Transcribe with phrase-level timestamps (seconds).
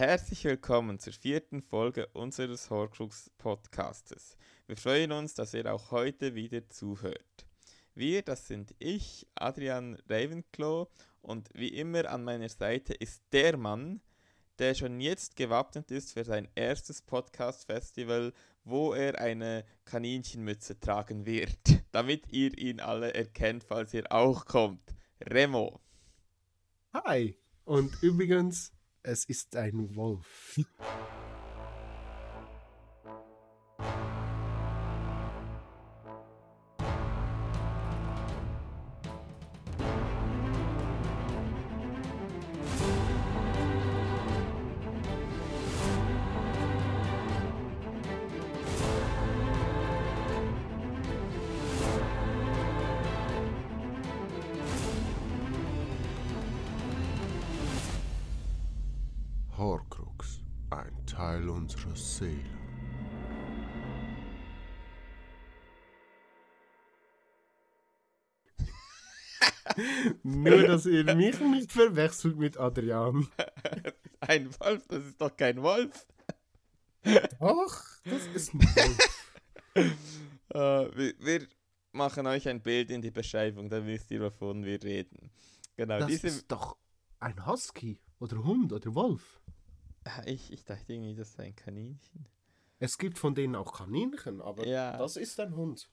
[0.00, 4.38] Herzlich willkommen zur vierten Folge unseres Horcrux Podcastes.
[4.66, 7.46] Wir freuen uns, dass ihr auch heute wieder zuhört.
[7.94, 10.86] Wir, das sind ich, Adrian Ravenclaw,
[11.20, 14.00] und wie immer an meiner Seite ist der Mann,
[14.58, 18.32] der schon jetzt gewappnet ist für sein erstes Podcast-Festival,
[18.64, 21.58] wo er eine Kaninchenmütze tragen wird,
[21.92, 24.94] damit ihr ihn alle erkennt, falls ihr auch kommt.
[25.20, 25.78] Remo.
[26.94, 27.36] Hi.
[27.66, 28.72] Und übrigens,
[29.02, 30.58] es ist ein Wolf.
[70.84, 73.28] dass ihr mich nicht verwechselt mit Adrian.
[74.20, 76.06] Ein Wolf, das ist doch kein Wolf.
[77.40, 78.98] Doch, das ist ein Wolf.
[80.52, 80.58] Äh,
[80.96, 81.46] wir, wir
[81.92, 85.30] machen euch ein Bild in die Beschreibung, dann wisst ihr, wovon wir reden.
[85.76, 86.26] Genau, Das diese.
[86.26, 86.76] ist doch
[87.20, 89.40] ein Husky oder Hund oder Wolf.
[90.04, 92.26] Ah, Ich, ich dachte irgendwie, das sei ein Kaninchen.
[92.80, 94.96] Es gibt von denen auch Kaninchen, aber Ja.
[94.96, 95.88] das ist ein Hund.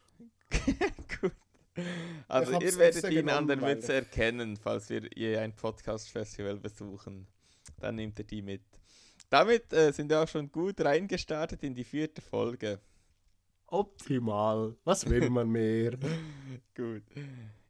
[1.22, 1.34] Gut.
[2.28, 5.56] Also ihr werdet extra ihn an der genommen, weil- Mütze erkennen, falls wir je ein
[5.56, 7.28] Podcast-Festival besuchen.
[7.80, 8.62] Dann nehmt ihr die mit.
[9.30, 12.80] Damit äh, sind wir auch schon gut reingestartet in die vierte Folge.
[13.68, 14.76] Optimal.
[14.86, 15.98] Was will man mehr?
[16.76, 17.04] Gut.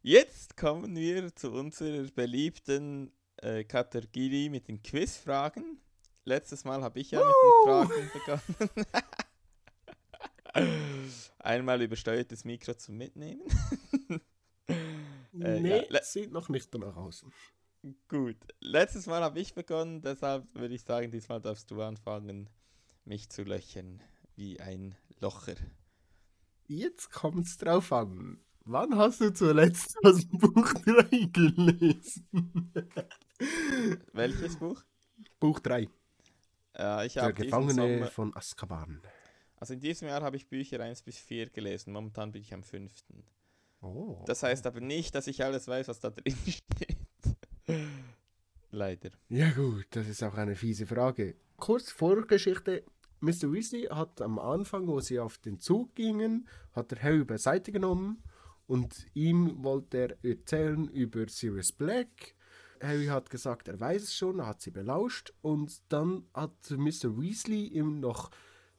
[0.02, 5.80] Jetzt kommen wir zu unserer beliebten äh, Kategorie mit den Quizfragen.
[6.24, 8.86] Letztes Mal habe ich ja mit den Fragen begonnen.
[11.48, 13.42] Einmal übersteuertes Mikro zum Mitnehmen.
[15.40, 17.24] Äh, nee, ja, sieht noch nicht danach aus.
[18.08, 18.36] Gut.
[18.58, 22.50] Letztes Mal habe ich begonnen, deshalb würde ich sagen, diesmal darfst du anfangen,
[23.04, 24.02] mich zu löchern
[24.34, 25.54] wie ein Locher.
[26.66, 28.40] Jetzt kommt's drauf an.
[28.64, 32.72] Wann hast du zuletzt das Buch 3 gelesen?
[34.12, 34.82] Welches Buch?
[35.38, 35.88] Buch 3.
[36.74, 39.02] Äh, ich Der habe Gefangene Sommer, von Azkaban.
[39.60, 41.92] Also in diesem Jahr habe ich Bücher 1 bis 4 gelesen.
[41.92, 43.24] Momentan bin ich am fünften.
[43.80, 44.22] Oh.
[44.26, 46.96] Das heißt aber nicht, dass ich alles weiß, was da drin steht.
[48.70, 49.10] Leider.
[49.28, 51.36] Ja gut, das ist auch eine fiese Frage.
[51.56, 52.84] Kurz Vorgeschichte.
[53.20, 53.52] Mr.
[53.52, 58.22] Weasley hat am Anfang, wo sie auf den Zug gingen, hat er Harry beiseite genommen
[58.68, 62.36] und ihm wollte er erzählen über Sirius Black.
[62.80, 67.18] Harry hat gesagt, er weiß es schon, er hat sie belauscht und dann hat Mr.
[67.18, 68.30] Weasley ihm noch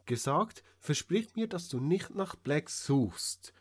[0.10, 3.54] gesagt, versprich mir, dass du nicht nach Black suchst.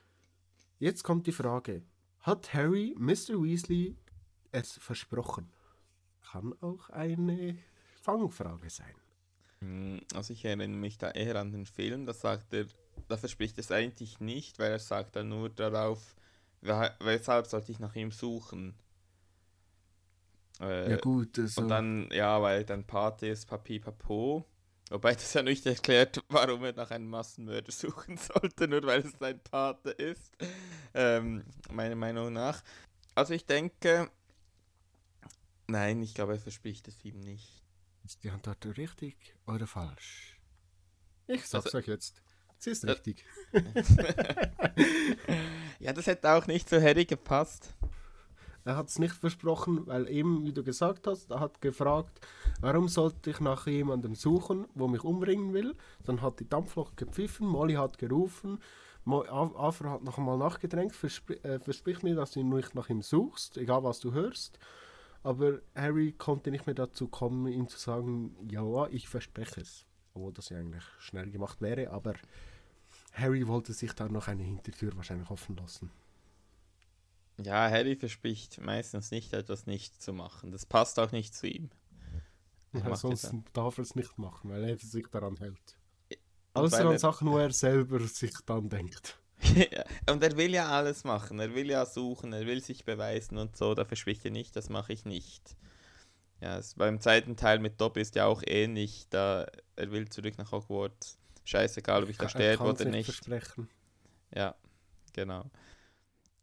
[0.81, 1.83] Jetzt kommt die Frage,
[2.21, 3.41] hat Harry Mr.
[3.43, 3.97] Weasley
[4.51, 5.53] es versprochen?
[6.33, 7.59] Kann auch eine
[8.03, 8.95] Fangfrage sein.
[9.61, 12.67] Hm, Also ich erinnere mich da eher an den Film, da sagt er,
[13.09, 16.17] da verspricht es eigentlich nicht, weil er sagt dann nur darauf,
[16.63, 18.75] "Weh- weshalb sollte ich nach ihm suchen.
[20.61, 24.45] Äh, ja gut, also, Und dann, ja, weil dann Pate ist Papi Papo.
[24.91, 29.13] Wobei das ja nicht erklärt, warum er nach einem Massenmörder suchen sollte, nur weil es
[29.19, 30.33] sein Pate ist.
[30.95, 32.63] Ähm, meiner Meinung nach.
[33.15, 34.11] Also ich denke,
[35.67, 37.65] nein, ich glaube, er verspricht es ihm nicht.
[38.05, 40.39] ist die Antwort richtig oder falsch?
[41.27, 42.23] Ich sag's Also- euch jetzt.
[42.61, 43.25] Sie ist Äh, richtig.
[45.79, 47.75] ja, das hätte auch nicht zu Harry gepasst.
[48.69, 52.21] Er hat es nicht versprochen, weil eben, wie du gesagt hast, er hat gefragt,
[52.61, 55.75] warum sollte ich nach jemandem suchen, wo mich umbringen will.
[56.05, 58.59] Dann hat die Dampflok gepfiffen, Molly hat gerufen,
[59.07, 63.57] Afra hat noch einmal nachgedrängt, verspr äh, versprich mir, dass du nicht nach ihm suchst,
[63.57, 64.59] egal was du hörst.
[65.23, 69.87] Aber Harry konnte nicht mehr dazu kommen, ihm zu sagen, ja, ich verspreche es.
[70.13, 72.13] Obwohl das ja eigentlich schnell gemacht wäre, aber
[73.15, 75.91] Harry wollte sich da noch eine Hintertür wahrscheinlich offen lassen.
[77.39, 80.51] Ja, Harry verspricht meistens nicht, etwas nicht zu machen.
[80.51, 81.71] Das passt auch nicht zu ihm.
[82.73, 85.79] Er Ja, sonst darf er es nicht machen, weil er sich daran hält.
[86.55, 89.19] Außer an Sachen, wo er selber sich dann denkt.
[89.71, 91.39] Ja, und er will ja alles machen.
[91.39, 93.73] Er will ja suchen, er will sich beweisen und so.
[93.73, 95.57] Da verspricht er nicht, das mache ich nicht.
[96.41, 99.07] Ja, es, beim zweiten Teil mit Dobby ist ja auch ähnlich.
[99.11, 99.47] Da
[99.77, 101.19] er will zurück nach Hogwarts.
[101.45, 103.07] Scheißegal, ob ich da Er sterbe oder nicht.
[103.07, 103.69] versprechen.
[104.35, 104.55] Ja,
[105.13, 105.51] genau.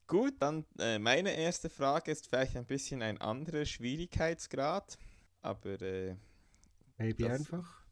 [0.07, 4.97] Gut, dann äh, meine erste Frage ist vielleicht ein bisschen ein anderer Schwierigkeitsgrad,
[5.41, 6.15] aber äh,
[6.97, 7.83] Maybe einfach.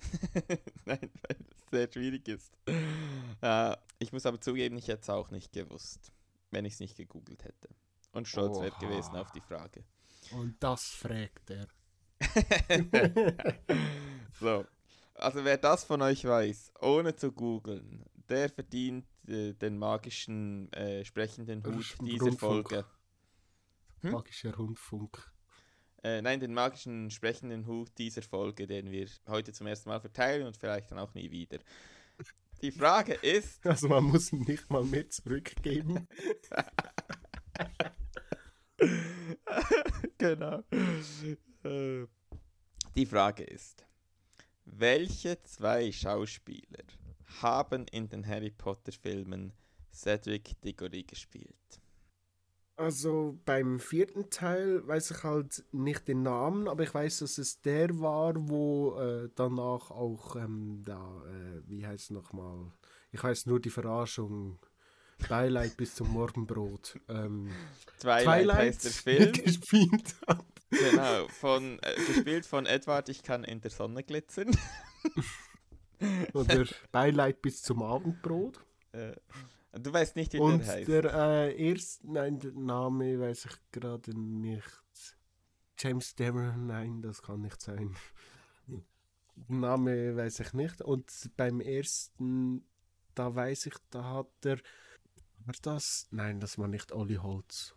[0.86, 2.52] Nein, weil es sehr schwierig ist.
[3.42, 6.10] Äh, ich muss aber zugeben, ich hätte es auch nicht gewusst,
[6.50, 7.68] wenn ich es nicht gegoogelt hätte.
[8.12, 9.84] Und stolz wäre gewesen auf die Frage.
[10.32, 11.68] Und das fragt er.
[14.40, 14.66] so,
[15.14, 21.64] also wer das von euch weiß, ohne zu googeln, der verdient den magischen äh, sprechenden
[21.64, 22.68] Hut dieser Rundfunk.
[22.70, 22.84] Folge.
[24.00, 24.12] Hm?
[24.12, 25.30] Magischer Rundfunk.
[26.02, 30.46] Äh, nein, den magischen sprechenden Hut dieser Folge, den wir heute zum ersten Mal verteilen
[30.46, 31.58] und vielleicht dann auch nie wieder.
[32.62, 36.08] Die Frage ist, Also man muss ihn nicht mal mehr zurückgeben.
[40.18, 40.62] genau.
[41.64, 42.06] Äh,
[42.94, 43.86] Die Frage ist,
[44.64, 46.84] welche zwei Schauspieler
[47.42, 49.52] haben in den Harry Potter Filmen
[49.92, 51.80] Cedric Diggory gespielt?
[52.76, 57.60] Also beim vierten Teil weiß ich halt nicht den Namen, aber ich weiß, dass es
[57.60, 62.72] der war, wo äh, danach auch ähm, da, äh, wie heißt es nochmal?
[63.12, 64.58] Ich weiß nur die Verarschung.
[65.28, 66.98] Beileid bis zum Morgenbrot.
[67.08, 67.50] Ähm,
[67.98, 69.32] Twilight, heißt der Film.
[69.32, 70.46] gespielt hat.
[70.70, 74.56] genau, von, äh, gespielt von Edward, ich kann in der Sonne glitzern.
[76.34, 78.64] Oder Beileid bis zum Abendbrot.
[78.92, 79.12] Äh,
[79.72, 80.88] du weißt nicht, wie Und der heißt.
[80.88, 84.82] der äh, erste, nein, der Name weiß ich gerade nicht.
[85.78, 87.96] James Demeron, nein, das kann nicht sein.
[89.48, 90.82] Name weiß ich nicht.
[90.82, 92.64] Und beim ersten,
[93.14, 94.58] da weiß ich, da hat er.
[95.46, 96.06] War das?
[96.10, 97.74] Nein, das war nicht Olli Holz.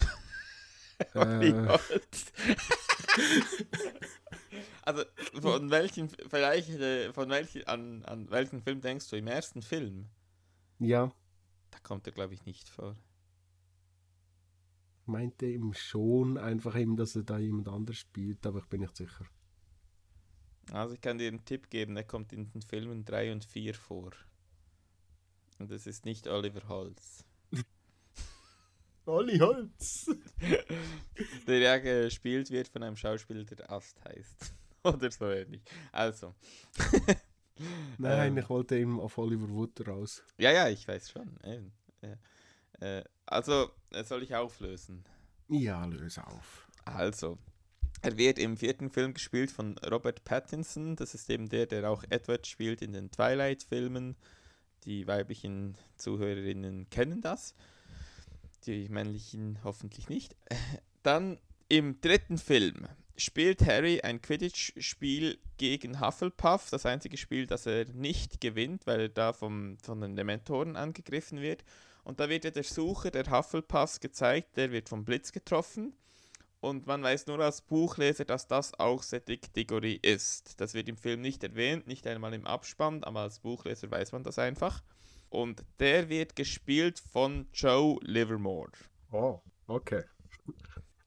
[1.14, 2.32] Olli äh, Holz.
[4.88, 5.04] Also
[5.40, 10.08] von welchen vielleicht äh, von welchen an, an welchen Film denkst du im ersten Film?
[10.78, 11.12] ja,
[11.70, 12.96] Da kommt er glaube ich nicht vor.
[15.06, 18.96] meinte ihm schon einfach eben, dass er da jemand anders spielt, aber ich bin nicht
[18.96, 19.26] sicher.
[20.70, 23.74] Also ich kann dir einen Tipp geben, er kommt in den Filmen 3 und 4
[23.74, 24.10] vor.
[25.58, 27.24] Und es ist nicht Oliver Holz.
[29.06, 30.10] Olli Holz!
[31.46, 34.54] Der ja gespielt wird von einem Schauspieler, der Ast heißt.
[34.82, 35.62] Oder so ähnlich.
[35.92, 36.34] Also.
[37.98, 40.22] Nein, Ähm, ich wollte eben auf Oliver Wood raus.
[40.38, 41.36] Ja, ja, ich weiß schon.
[41.42, 41.60] Äh,
[42.80, 45.04] äh, also, äh, soll ich auflösen?
[45.48, 46.68] Ja, löse auf.
[46.84, 47.38] Also,
[48.00, 50.94] er wird im vierten Film gespielt von Robert Pattinson.
[50.94, 54.16] Das ist eben der, der auch Edward spielt in den Twilight-Filmen.
[54.84, 57.54] Die weiblichen Zuhörerinnen kennen das.
[58.66, 60.36] Die männlichen hoffentlich nicht.
[61.02, 61.38] Dann
[61.68, 62.86] im dritten Film
[63.18, 66.70] spielt Harry ein Quidditch-Spiel gegen Hufflepuff.
[66.70, 71.40] Das einzige Spiel, das er nicht gewinnt, weil er da vom, von den Dementoren angegriffen
[71.40, 71.64] wird.
[72.04, 75.94] Und da wird ja der Sucher der Hufflepuffs gezeigt, der wird vom Blitz getroffen.
[76.60, 80.60] Und man weiß nur als Buchleser, dass das auch Cedric Diggory ist.
[80.60, 84.24] Das wird im Film nicht erwähnt, nicht einmal im Abspann, aber als Buchleser weiß man
[84.24, 84.82] das einfach.
[85.28, 88.72] Und der wird gespielt von Joe Livermore.
[89.12, 90.04] Oh, okay.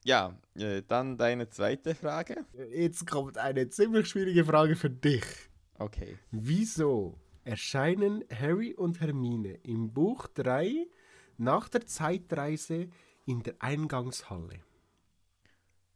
[0.03, 2.45] Ja, äh, dann deine zweite Frage.
[2.73, 5.23] Jetzt kommt eine ziemlich schwierige Frage für dich.
[5.77, 6.17] Okay.
[6.31, 10.87] Wieso erscheinen Harry und Hermine im Buch 3
[11.37, 12.89] nach der Zeitreise
[13.25, 14.59] in der Eingangshalle?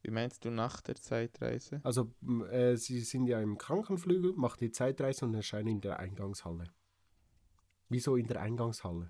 [0.03, 1.81] Wie meinst du nach der Zeitreise?
[1.83, 2.13] Also,
[2.51, 6.65] äh, sie sind ja im Krankenflügel, machen die Zeitreise und erscheinen in der Eingangshalle.
[7.89, 9.09] Wieso in der Eingangshalle?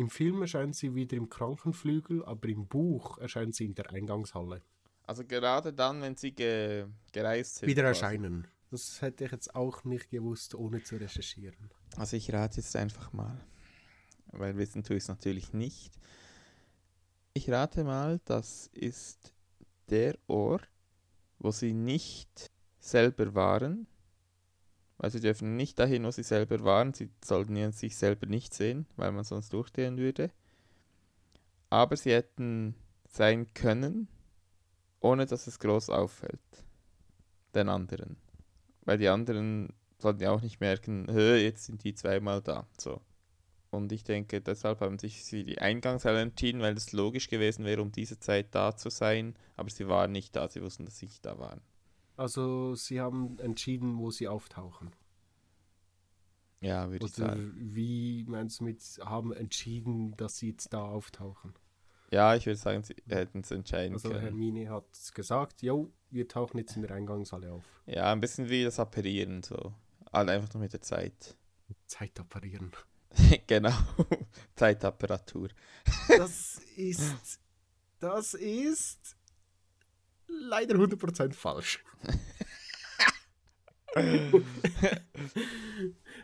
[0.00, 4.62] Im Film erscheinen sie wieder im Krankenflügel, aber im Buch erscheinen sie in der Eingangshalle.
[5.06, 7.68] Also gerade dann, wenn sie ge gereist sind.
[7.68, 8.04] Wieder quasi.
[8.04, 8.48] erscheinen.
[8.70, 11.68] Das hätte ich jetzt auch nicht gewusst, ohne zu recherchieren.
[11.96, 13.44] Also ich rate jetzt einfach mal,
[14.28, 15.92] weil wissen tue ich es natürlich nicht.
[17.34, 19.34] Ich rate mal, das ist
[19.90, 20.66] der Ort,
[21.38, 23.86] wo sie nicht selber waren.
[25.00, 26.92] Weil sie dürfen nicht dahin, wo sie selber waren.
[26.92, 30.30] Sie sollten sich selber nicht sehen, weil man sonst durchdrehen würde.
[31.70, 32.74] Aber sie hätten
[33.08, 34.08] sein können,
[35.00, 36.38] ohne dass es groß auffällt.
[37.54, 38.18] Den anderen.
[38.82, 42.66] Weil die anderen sollten ja auch nicht merken, "Hä, jetzt sind die zweimal da.
[42.78, 43.00] So.
[43.70, 47.80] Und ich denke, deshalb haben sich sie die Eingangshalle entschieden, weil es logisch gewesen wäre,
[47.80, 49.34] um diese Zeit da zu sein.
[49.56, 51.62] Aber sie waren nicht da, sie wussten, dass sie nicht da waren.
[52.20, 54.90] Also, sie haben entschieden, wo sie auftauchen.
[56.60, 57.54] Ja, würde ich Oder sagen.
[57.56, 61.54] wie meinst du mit, haben entschieden, dass sie jetzt da auftauchen?
[62.10, 64.20] Ja, ich würde sagen, sie hätten es entscheiden Also, können.
[64.20, 64.84] Hermine hat
[65.14, 67.64] gesagt, jo, wir tauchen jetzt in der Eingangshalle auf.
[67.86, 69.72] Ja, ein bisschen wie das Apparieren, so.
[70.12, 71.38] Halt einfach nur mit der Zeit.
[71.86, 72.70] Zeit operieren.
[73.46, 73.72] genau.
[74.56, 75.48] Zeitapparatur.
[76.18, 77.40] Das ist,
[77.98, 79.16] das ist
[80.30, 81.84] leider 100% falsch.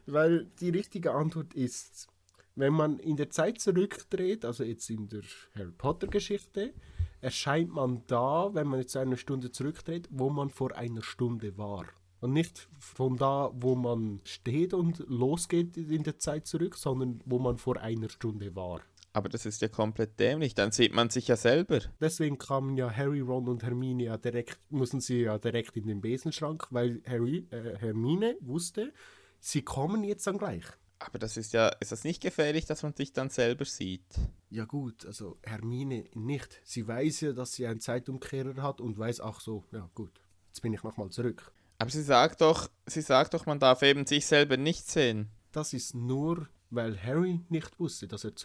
[0.07, 2.09] Weil die richtige Antwort ist,
[2.55, 5.23] wenn man in der Zeit zurückdreht, also jetzt in der
[5.55, 6.73] Harry Potter Geschichte,
[7.21, 11.87] erscheint man da, wenn man jetzt eine Stunde zurückdreht, wo man vor einer Stunde war.
[12.21, 17.39] Und nicht von da, wo man steht und losgeht in der Zeit zurück, sondern wo
[17.39, 18.81] man vor einer Stunde war.
[19.17, 20.55] Aber das ist ja komplett dämlich.
[20.55, 21.81] Dann sieht man sich ja selber.
[22.03, 26.03] Deswegen kamen ja Harry, Ron und Hermine ja direkt, mussten sie ja direkt in den
[26.03, 28.93] Besenschrank, weil Harry, äh, Hermine wusste,
[29.41, 30.65] sie kommen jetzt dann gleich.
[30.99, 34.05] Aber das ist ja, ist das nicht gefährlich, dass man sich dann selber sieht?
[34.51, 36.61] Ja gut, also Hermine nicht.
[36.65, 40.13] Sie weiß ja, dass sie einen Zeitumkehrer hat und weiß auch so, ja gut,
[40.49, 41.51] jetzt bin ich nochmal zurück.
[41.79, 45.31] Aber sie sagt doch, sie sagt doch, man darf eben sich selber nicht sehen.
[45.53, 48.37] Das ist nur, weil Harry nicht wusste, dass er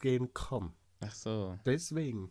[0.00, 0.72] zurückgehen kann.
[1.00, 1.58] Ach so.
[1.64, 2.30] Deswegen.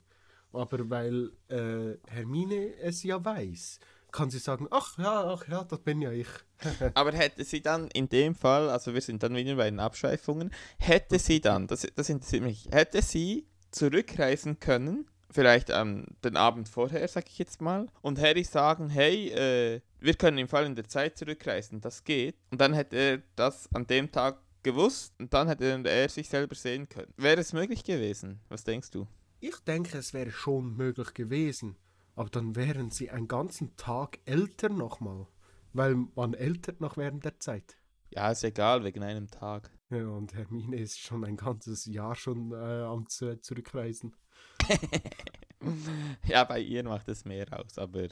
[0.51, 3.79] Aber weil äh, Hermine es ja weiß,
[4.11, 6.27] kann sie sagen, ach ja, ach ja, das bin ja ich.
[6.95, 10.51] Aber hätte sie dann in dem Fall, also wir sind dann wieder bei den Abschweifungen,
[10.79, 16.67] hätte sie dann, das, das interessiert mich, hätte sie zurückreisen können, vielleicht ähm, den Abend
[16.67, 20.73] vorher, sag ich jetzt mal, und Harry sagen, hey, äh, wir können im Fall in
[20.73, 22.35] der Zeit zurückreisen, das geht.
[22.49, 26.55] Und dann hätte er das an dem Tag gewusst und dann hätte er sich selber
[26.55, 27.13] sehen können.
[27.17, 28.39] Wäre es möglich gewesen?
[28.49, 29.07] Was denkst du?
[29.39, 31.77] Ich denke, es wäre schon möglich gewesen.
[32.15, 35.27] Aber dann wären sie einen ganzen Tag älter nochmal.
[35.71, 37.77] Weil man ältert noch während der Zeit.
[38.11, 39.71] Ja, ist egal, wegen einem Tag.
[39.89, 44.15] Ja, und Hermine ist schon ein ganzes Jahr schon äh, am Z- Zurückreisen.
[46.27, 48.07] ja, bei ihr macht es mehr aus, aber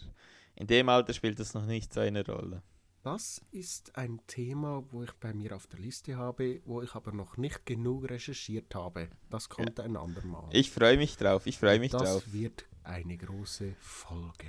[0.56, 2.64] in dem Alter spielt es noch nicht so eine Rolle.
[3.10, 7.14] Das ist ein Thema, wo ich bei mir auf der Liste habe, wo ich aber
[7.14, 9.08] noch nicht genug recherchiert habe.
[9.30, 10.50] Das kommt ein andermal.
[10.52, 12.34] Ich freue mich drauf, ich freue mich das drauf.
[12.34, 14.48] wird eine große Folge.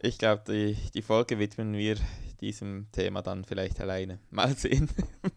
[0.00, 1.98] Ich glaube, die, die Folge widmen wir
[2.40, 4.20] diesem Thema dann vielleicht alleine.
[4.30, 4.88] Mal sehen.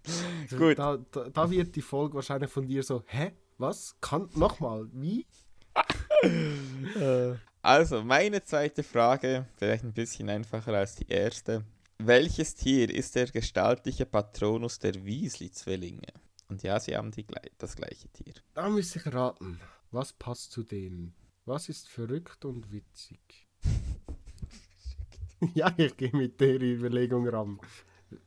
[0.58, 0.80] Gut.
[0.80, 3.34] Da, da, da wird die Folge wahrscheinlich von dir so, hä?
[3.58, 3.98] Was?
[4.00, 4.88] Kann nochmal?
[4.94, 5.28] Wie?
[7.64, 11.64] Also, meine zweite Frage, vielleicht ein bisschen einfacher als die erste.
[12.04, 16.08] Welches Tier ist der gestaltliche Patronus der Weasley-Zwillinge?
[16.50, 18.34] Und ja, sie haben die, glei- das gleiche Tier.
[18.54, 19.60] Da müsste ich raten.
[19.92, 21.14] Was passt zu denen?
[21.46, 23.48] Was ist verrückt und witzig?
[25.54, 27.60] ja, ich gehe mit der Überlegung ran.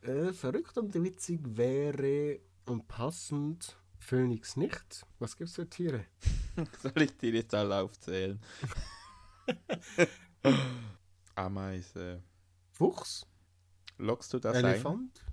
[0.01, 5.05] Äh, verrückt und witzig wäre und passend Phönix nicht.
[5.19, 6.05] Was gibt's für Tiere?
[6.81, 8.39] Soll ich dir jetzt alle aufzählen?
[11.35, 12.23] Ameise.
[12.71, 13.25] Fuchs?
[13.97, 15.23] Lockst du das Elefant?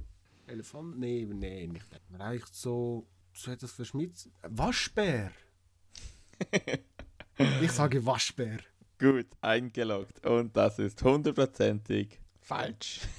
[0.47, 0.99] Elefant?
[0.99, 1.87] Nee, nee, nicht.
[2.13, 4.31] Reicht so, so etwas verschmitzt.
[4.43, 5.33] Waschbär!
[7.61, 8.59] ich sage Waschbär.
[8.59, 8.65] ein?
[8.99, 10.25] Gut, eingeloggt.
[10.25, 13.01] Und das ist hundertprozentig falsch.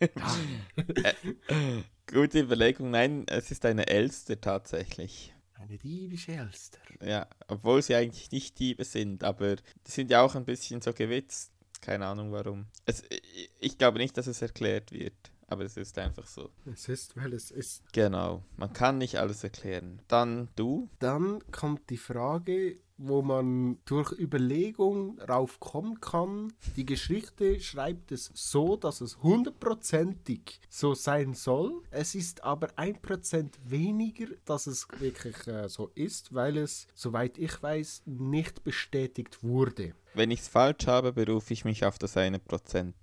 [0.00, 2.90] Äh, Gute Überlegung.
[2.90, 5.32] Nein, es ist eine Elster tatsächlich.
[5.54, 6.80] Eine diebische Elster.
[7.00, 10.92] Ja, obwohl sie eigentlich nicht Diebe sind, aber die sind ja auch ein bisschen so
[10.92, 11.52] gewitzt.
[11.80, 12.66] Keine Ahnung warum.
[12.86, 15.14] Es, ich- ich glaube nicht, dass es erklärt wird,
[15.46, 16.50] aber es ist einfach so.
[16.72, 17.82] Es ist, weil es ist.
[17.92, 20.02] Genau, man kann nicht alles erklären.
[20.08, 20.88] Dann du?
[20.98, 26.52] Dann kommt die Frage, wo man durch Überlegung rauf kommen kann.
[26.76, 31.82] Die Geschichte schreibt es so, dass es hundertprozentig so sein soll.
[31.90, 37.38] Es ist aber ein Prozent weniger, dass es wirklich äh, so ist, weil es, soweit
[37.38, 39.94] ich weiß, nicht bestätigt wurde.
[40.14, 42.96] Wenn ich es falsch habe, berufe ich mich auf das eine Prozent.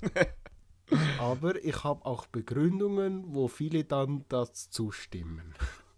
[1.18, 5.54] Aber ich habe auch Begründungen, wo viele dann das zustimmen.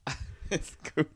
[0.51, 1.07] ist gut.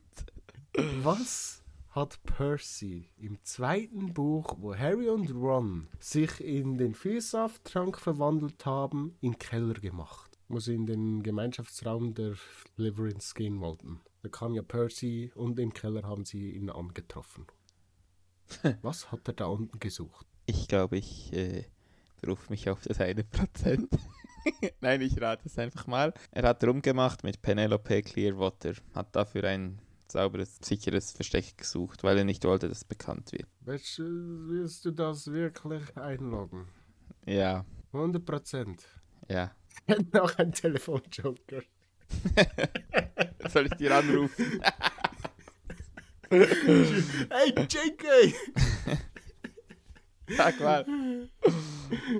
[1.03, 1.60] Was
[1.91, 9.17] hat Percy im zweiten Buch, wo Harry und Ron sich in den Vielsafttrank verwandelt haben,
[9.21, 10.39] im Keller gemacht?
[10.47, 12.35] Wo sie in den Gemeinschaftsraum der
[12.75, 13.99] Slytherins gehen wollten.
[14.23, 17.45] Da kam ja Percy und im Keller haben sie ihn angetroffen.
[18.81, 20.25] Was hat er da unten gesucht?
[20.45, 21.65] Ich glaube, ich äh,
[22.21, 23.89] berufe mich auf das eine Prozent.
[24.81, 26.13] Nein, ich rate es einfach mal.
[26.31, 29.79] Er hat rumgemacht mit Penelope Clearwater, hat dafür ein
[30.11, 33.47] sauberes, sicheres Versteck gesucht, weil er nicht wollte, dass es bekannt wird.
[33.61, 36.67] Willst, du- willst du das wirklich einloggen?
[37.25, 38.83] Ja, 100 Prozent.
[39.27, 39.51] ja.
[40.13, 41.61] Noch ein Telefonjoker.
[43.49, 44.61] Soll ich dir anrufen?
[46.29, 48.33] Hey, JK!
[50.29, 50.85] Sag mal.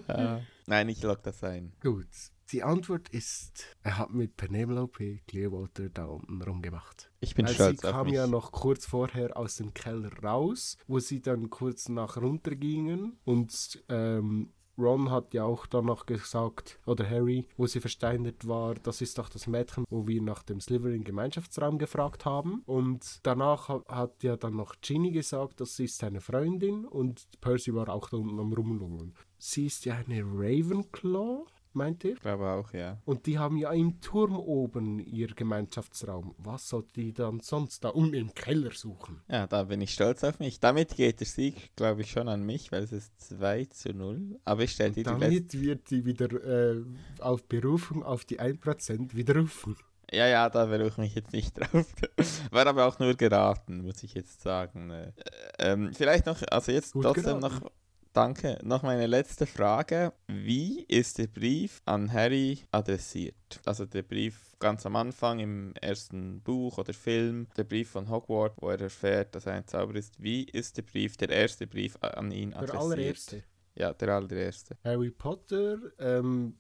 [0.08, 0.42] ja.
[0.68, 1.72] Nein, ich log das ein.
[1.82, 2.08] Gut.
[2.52, 7.10] Die Antwort ist, er hat mit Penelope Clearwater da unten rumgemacht.
[7.22, 10.78] Ich bin Weil sie stolz auf kam ja noch kurz vorher aus dem Keller raus,
[10.88, 16.06] wo sie dann kurz nach runter gingen und ähm, Ron hat ja auch dann noch
[16.08, 20.42] gesagt, oder Harry, wo sie versteinert war, das ist doch das Mädchen, wo wir nach
[20.44, 22.64] dem Slytherin Gemeinschaftsraum gefragt haben.
[22.66, 27.76] Und danach ha- hat ja dann noch Ginny gesagt, das ist seine Freundin und Percy
[27.76, 29.14] war auch da unten am Rumlungen.
[29.38, 32.14] Sie ist ja eine Ravenclaw, meint ihr?
[32.14, 32.98] Ich glaube auch, ja.
[33.06, 36.36] Und die haben ja im Turm oben ihr Gemeinschaftsraum.
[36.38, 39.22] Was sollte die dann sonst da unten im Keller suchen?
[39.28, 40.60] Ja, da bin ich stolz auf mich.
[40.60, 44.40] Damit geht der Sieg, glaube ich, schon an mich, weil es ist 2 zu 0.
[44.46, 45.04] Aber ich stelle die.
[45.04, 46.84] Damit wird sie wieder äh,
[47.20, 49.76] auf Berufung auf die 1% widerrufen.
[50.14, 51.86] Ja, ja, da berufe ich mich jetzt nicht drauf.
[52.52, 54.90] War aber auch nur geraten, muss ich jetzt sagen.
[54.92, 55.14] Äh,
[55.58, 57.64] ähm, vielleicht noch, also jetzt Gut trotzdem geraten.
[57.64, 57.72] noch,
[58.14, 60.14] danke, noch meine letzte Frage.
[60.28, 63.36] Wie ist der Brief an Harry adressiert?
[63.66, 68.56] Also der Brief ganz am Anfang im ersten Buch oder Film, der Brief von Hogwarts,
[68.60, 70.22] wo er erfährt, dass er ein Zauberer ist.
[70.22, 72.82] Wie ist der Brief, der erste Brief an ihn Der adressiert?
[72.84, 73.44] allererste.
[73.76, 74.78] Ja, der allererste.
[74.84, 76.56] Harry Potter, ähm,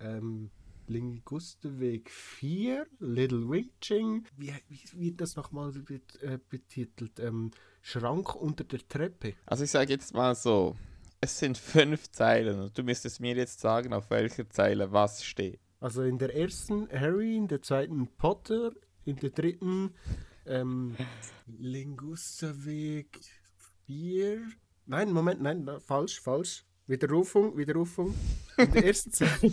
[0.00, 0.50] ähm,
[0.92, 4.26] Lingusteweg 4, Little Witching.
[4.36, 5.72] Wie, wie wird das nochmal
[6.20, 7.18] äh, betitelt?
[7.18, 9.34] Ähm, Schrank unter der Treppe.
[9.46, 10.76] Also ich sage jetzt mal so,
[11.20, 15.60] es sind fünf Zeilen und du müsstest mir jetzt sagen, auf welcher Zeile was steht.
[15.80, 18.72] Also in der ersten Harry, in der zweiten Potter,
[19.04, 19.94] in der dritten
[20.46, 20.96] ähm,
[21.46, 23.18] Lingustaweg
[23.86, 24.42] 4.
[24.86, 26.64] Nein, Moment, nein, falsch, falsch.
[26.86, 28.14] Widerrufung, Widerrufung.
[28.58, 29.52] In der ersten Zeile,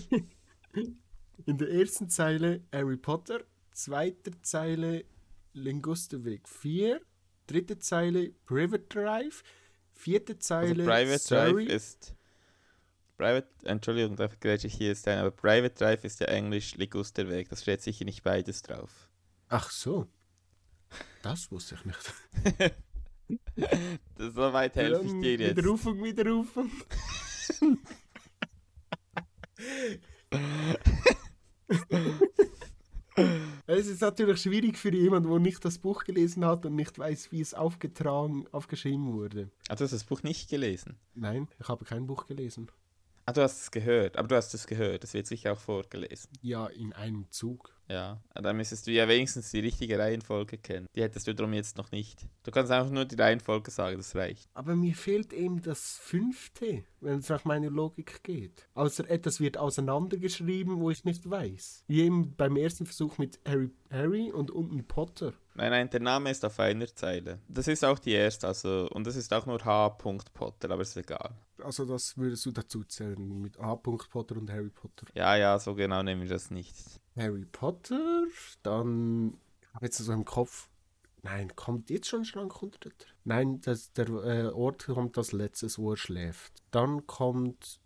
[1.45, 3.41] in der ersten Zeile Harry Potter,
[3.71, 5.05] zweite Zeile
[5.53, 7.01] Lingustaweg 4,
[7.47, 9.43] dritte Zeile Private Drive,
[9.93, 11.65] vierte Also Zeile Private Surrey.
[11.65, 12.15] Drive ist.
[13.17, 17.49] Private, Entschuldigung, da grätsche ich hier jetzt ein, aber Private Drive ist ja Englisch Ligusterweg.
[17.49, 19.09] Das steht sicher nicht beides drauf.
[19.49, 20.07] Ach so.
[21.21, 22.13] Das wusste ich nicht.
[24.15, 25.57] Das, so weit helfe ich dir jetzt.
[25.57, 26.71] Widerrufung, Widerrufung.
[33.67, 37.31] es ist natürlich schwierig für jemanden, der nicht das Buch gelesen hat und nicht weiß,
[37.31, 39.49] wie es aufgetragen, aufgeschrieben wurde.
[39.67, 40.97] Du hast das Buch nicht gelesen.
[41.13, 42.69] Nein, ich habe kein Buch gelesen.
[43.29, 45.03] Ah, du hast es gehört, aber du hast es gehört.
[45.03, 46.31] Das wird sicher auch vorgelesen.
[46.41, 47.71] Ja, in einem Zug.
[47.87, 50.87] Ja, dann müsstest du ja wenigstens die richtige Reihenfolge kennen.
[50.95, 52.25] Die hättest du darum jetzt noch nicht.
[52.41, 54.49] Du kannst einfach nur die Reihenfolge sagen, das reicht.
[54.55, 58.67] Aber mir fehlt eben das fünfte, wenn es nach meiner Logik geht.
[58.73, 61.83] Außer etwas wird auseinandergeschrieben, wo ich nicht weiß.
[61.85, 65.33] Wie eben beim ersten Versuch mit Harry, Harry und unten Potter.
[65.59, 67.41] Nein, nein, der Name ist auf einer Zeile.
[67.49, 69.89] Das ist auch die erste, also, und das ist auch nur H.
[69.89, 71.35] Potter, aber ist egal.
[71.61, 73.75] Also das würdest du dazu zählen mit A.
[73.75, 75.07] Potter und Harry Potter.
[75.15, 76.77] Ja, ja, so genau nehmen wir das nicht.
[77.17, 78.23] Harry Potter,
[78.63, 80.69] dann ich habe jetzt so im Kopf.
[81.23, 83.07] Nein, kommt jetzt schon Schrank unter der?
[83.25, 86.53] Nein, das, der äh, Ort kommt als letztes, wo er schläft.
[86.71, 87.81] Dann kommt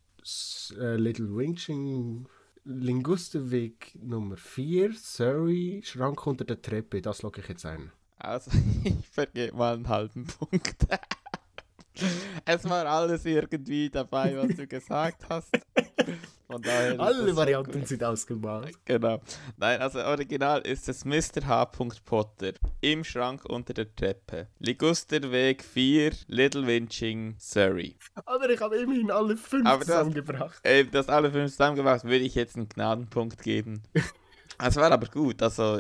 [0.78, 2.28] äh, Little Winging,
[2.66, 7.02] Lingusteweg Nummer 4, Surrey, Schrank unter der Treppe.
[7.02, 7.92] Das logge ich jetzt ein.
[8.18, 8.52] Also,
[8.84, 10.88] ich vergebe mal einen halben Punkt.
[12.46, 15.50] es war alles irgendwie dabei, was du gesagt hast.
[16.62, 17.88] Daher Alle Varianten gut.
[17.88, 18.78] sind ausgemalt.
[18.86, 19.22] Genau.
[19.58, 21.46] Nein, also original ist es Mr.
[21.48, 21.66] H.
[22.06, 24.48] Potter im Schrank unter der Treppe.
[24.60, 27.96] Ligusterweg 4, Little Winching, Surrey.
[28.26, 30.60] Aber ich habe immerhin alle fünf Aber das- zusammengebracht.
[30.64, 33.82] Äh, das alle fünf zusammengemacht, würde ich jetzt einen Gnadenpunkt geben.
[34.66, 35.80] Es war aber gut, also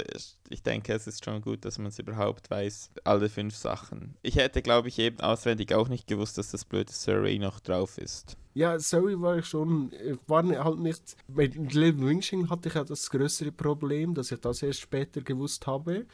[0.49, 4.15] ich- denke, es ist schon gut, dass man es überhaupt weiß, alle fünf Sachen.
[4.21, 7.97] Ich hätte, glaube ich, eben auswendig auch nicht gewusst, dass das blöde Surrey noch drauf
[7.97, 8.37] ist.
[8.53, 12.83] Ja, sorry, war ich schon, ich war halt nicht, mit Little Winging hatte ich ja
[12.83, 16.05] das größere Problem, dass ich das erst später gewusst habe.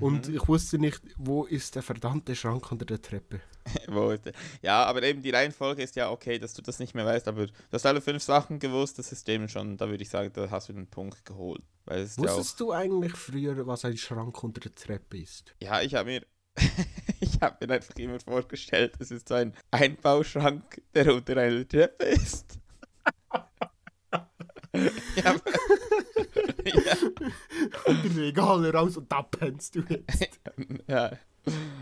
[0.00, 3.40] Und ich wusste nicht, wo ist der verdammte Schrank unter der Treppe.
[3.88, 4.32] Wo ist der?
[4.62, 7.46] Ja, aber eben die Reihenfolge ist ja okay, dass du das nicht mehr weißt, aber
[7.48, 10.50] du hast alle fünf Sachen gewusst, das ist eben schon, da würde ich sagen, da
[10.50, 11.62] hast du den Punkt geholt.
[11.90, 15.54] Ist ja Wusstest du eigentlich früher, was ein Schrank unter der Treppe ist?
[15.60, 16.22] ja, ich habe mir,
[17.20, 22.04] ich habe mir einfach immer vorgestellt, es ist so ein Einbauschrank, der unter einer Treppe
[22.06, 22.58] ist.
[24.72, 25.42] ja, aber-
[28.16, 30.28] Regale raus und da pennst du jetzt.
[30.86, 31.12] ja.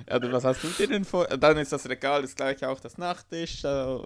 [0.09, 1.27] Ja, du, was hast du dir denn vor?
[1.27, 3.99] Dann ist das Regal ist gleich auch das Nachttisch, äh,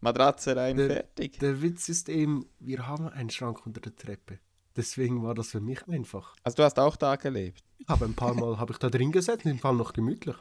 [0.00, 1.38] Matratze rein, Der- fertig.
[1.38, 4.40] Der Witz ist eben, wir haben einen Schrank unter der Treppe.
[4.76, 6.34] Deswegen war das für mich einfach.
[6.42, 7.62] Also du hast auch da gelebt.
[7.88, 10.36] Habe ein paar Mal habe ich da drin gesessen, im Fall noch gemütlich.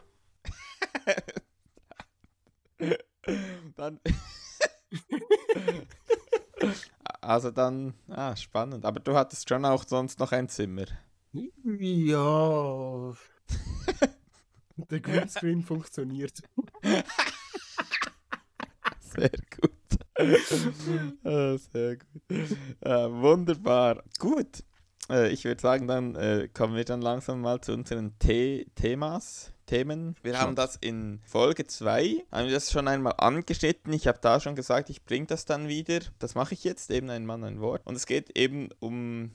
[3.75, 3.99] Dann.
[7.30, 8.86] Also dann, ah, spannend.
[8.86, 10.86] Aber du hattest schon auch sonst noch ein Zimmer.
[11.32, 13.13] Ja.
[14.89, 16.42] Der Greenscreen funktioniert.
[19.00, 19.72] Sehr gut.
[21.24, 22.58] ah, sehr gut.
[22.82, 24.04] Ah, wunderbar.
[24.18, 24.63] Gut.
[25.10, 29.54] Äh, ich würde sagen, dann äh, kommen wir dann langsam mal zu unseren The Themas.
[29.69, 30.15] Themen.
[30.24, 33.93] Wir haben das in Folge 2, haben wir das schon einmal angeschnitten.
[33.93, 36.00] Ich habe da schon gesagt, ich bringe das dann wieder.
[36.17, 37.86] Das mache ich jetzt, eben ein Mann, ein Wort.
[37.86, 39.30] Und es geht eben um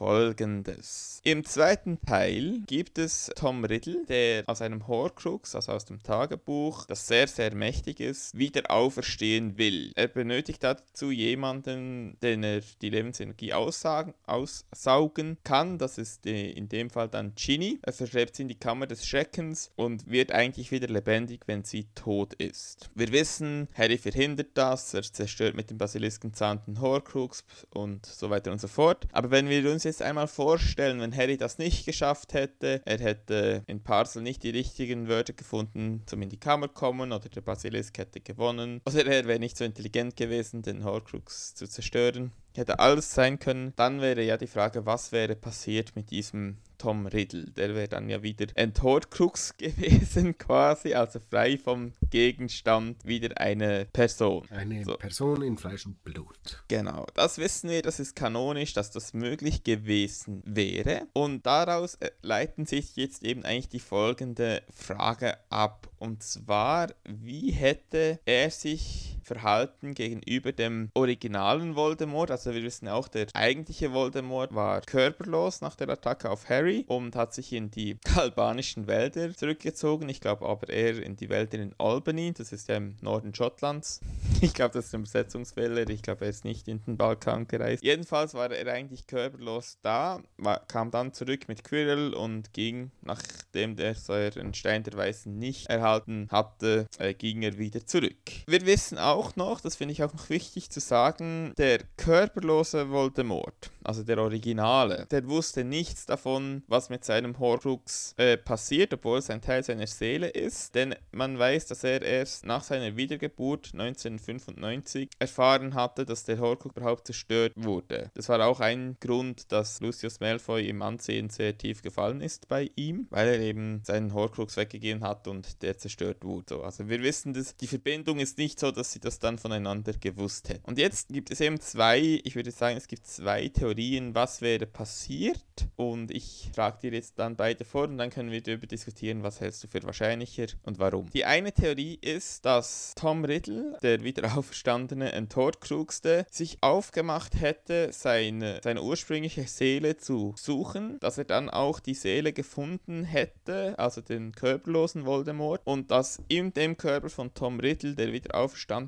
[0.00, 1.20] folgendes.
[1.24, 6.86] Im zweiten Teil gibt es Tom Riddle, der aus einem Horcrux, also aus dem Tagebuch,
[6.86, 9.92] das sehr, sehr mächtig ist, wieder auferstehen will.
[9.96, 15.76] Er benötigt dazu jemanden, den er die Lebensenergie aussagen, aussaugen kann.
[15.76, 17.78] Das ist in dem Fall dann Ginny.
[17.82, 21.88] Er verschleppt sie in die Kammer des Schreckens und wird eigentlich wieder lebendig, wenn sie
[21.94, 22.88] tot ist.
[22.94, 26.32] Wir wissen, Harry verhindert das, er zerstört mit dem Basilisken
[26.80, 29.06] Horcrux und so weiter und so fort.
[29.12, 33.64] Aber wenn wir uns jetzt einmal vorstellen, wenn Harry das nicht geschafft hätte, er hätte
[33.66, 37.98] in Parcel nicht die richtigen Wörter gefunden zum in die Kammer kommen oder der Basilisk
[37.98, 42.32] hätte gewonnen oder er wäre nicht so intelligent gewesen, den Horcrux zu zerstören.
[42.54, 43.72] Hätte alles sein können.
[43.76, 47.44] Dann wäre ja die Frage, was wäre passiert mit diesem Tom Riddle.
[47.50, 53.86] Der wäre dann ja wieder ein Todkrux gewesen, quasi, also frei vom Gegenstand, wieder eine
[53.92, 54.48] Person.
[54.50, 54.96] Eine so.
[54.96, 56.64] Person in Fleisch und Blut.
[56.68, 61.06] Genau, das wissen wir, das ist kanonisch, dass das möglich gewesen wäre.
[61.12, 65.88] Und daraus äh, leiten sich jetzt eben eigentlich die folgende Frage ab.
[65.98, 72.30] Und zwar, wie hätte er sich verhalten gegenüber dem originalen Voldemort?
[72.30, 77.16] Also wir wissen auch, der eigentliche Voldemort war körperlos nach der Attacke auf Harry und
[77.16, 80.08] hat sich in die albanischen Wälder zurückgezogen.
[80.08, 84.00] Ich glaube aber eher in die Wälder in Albany, das ist ja im Norden Schottlands.
[84.42, 85.88] Ich glaube, das ist ein Übersetzungsfehler.
[85.90, 87.82] Ich glaube, er ist nicht in den Balkan gereist.
[87.82, 90.20] Jedenfalls war er eigentlich körperlos da,
[90.66, 96.28] kam dann zurück mit Quirrell und ging, nachdem der seinen Stein der Weißen nicht erhalten
[96.30, 98.16] hatte, äh, ging er wieder zurück.
[98.46, 103.70] Wir wissen auch noch, das finde ich auch noch wichtig zu sagen, der körperlose Voldemort,
[103.82, 109.30] also der Originale, der wusste nichts davon, was mit seinem Horcrux äh, passiert, obwohl es
[109.30, 110.74] ein Teil seiner Seele ist.
[110.74, 116.76] Denn man weiß, dass er erst nach seiner Wiedergeburt 1995 erfahren hatte, dass der Horcrux
[116.76, 118.10] überhaupt zerstört wurde.
[118.14, 122.70] Das war auch ein Grund, dass Lucius Malfoy im Ansehen sehr tief gefallen ist bei
[122.76, 126.62] ihm, weil er eben seinen Horcrux weggegeben hat und der zerstört wurde.
[126.62, 130.48] Also wir wissen, dass die Verbindung ist nicht so, dass sie das dann voneinander gewusst
[130.48, 130.64] hätten.
[130.64, 134.66] Und jetzt gibt es eben zwei, ich würde sagen, es gibt zwei Theorien, was wäre
[134.66, 135.44] passiert.
[135.76, 139.40] Und ich trage dir jetzt dann beide vor und dann können wir darüber diskutieren, was
[139.40, 141.10] hältst du für wahrscheinlicher und warum.
[141.10, 148.60] Die eine Theorie ist, dass Tom Riddle, der wieder auferstandene Entorkrugste, sich aufgemacht hätte, seine,
[148.62, 154.32] seine ursprüngliche Seele zu suchen, dass er dann auch die Seele gefunden hätte, also den
[154.32, 158.34] körperlosen Voldemort, und dass in dem Körper von Tom Riddle, der wieder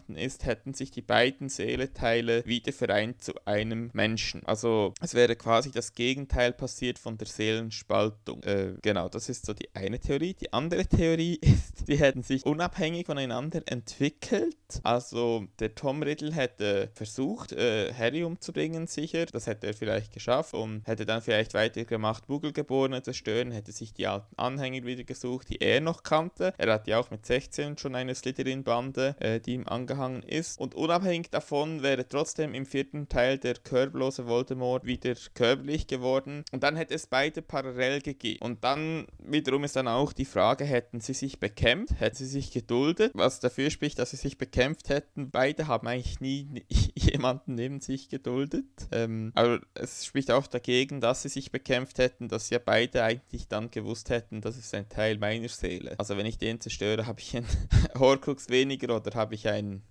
[0.02, 4.44] auferstanden ist, hätten sich die beiden Seeleteile wieder vereint zu einem Menschen.
[4.46, 8.42] Also es wäre quasi das Gegenteil passiert von der Seele Seelenspaltung.
[8.44, 10.34] Äh, genau, das ist so die eine Theorie.
[10.34, 14.56] Die andere Theorie ist, die hätten sich unabhängig voneinander entwickelt.
[14.82, 19.26] Also der Tom Riddle hätte versucht, äh, Harry umzubringen, sicher.
[19.26, 23.92] Das hätte er vielleicht geschafft und hätte dann vielleicht weitergemacht, Bugelgeborene zu stören, hätte sich
[23.92, 26.54] die alten Anhänger wieder gesucht, die er noch kannte.
[26.58, 30.58] Er hat ja auch mit 16 schon eine Slytherin-Bande, äh, die ihm angehangen ist.
[30.58, 36.44] Und unabhängig davon wäre trotzdem im vierten Teil der körperlose Voldemort wieder körperlich geworden.
[36.52, 38.40] Und dann hätte es beide parallel gegeben.
[38.42, 42.50] Und dann wiederum ist dann auch die Frage, hätten sie sich bekämpft, hätten sie sich
[42.50, 45.30] geduldet, was dafür spricht, dass sie sich bekämpft hätten.
[45.30, 48.64] Beide haben eigentlich nie jemanden neben sich geduldet.
[48.90, 53.48] Ähm, aber es spricht auch dagegen, dass sie sich bekämpft hätten, dass ja beide eigentlich
[53.48, 55.94] dann gewusst hätten, das ist ein Teil meiner Seele.
[55.98, 57.46] Also wenn ich den zerstöre, habe ich einen
[57.98, 59.81] Horcrux weniger oder habe ich einen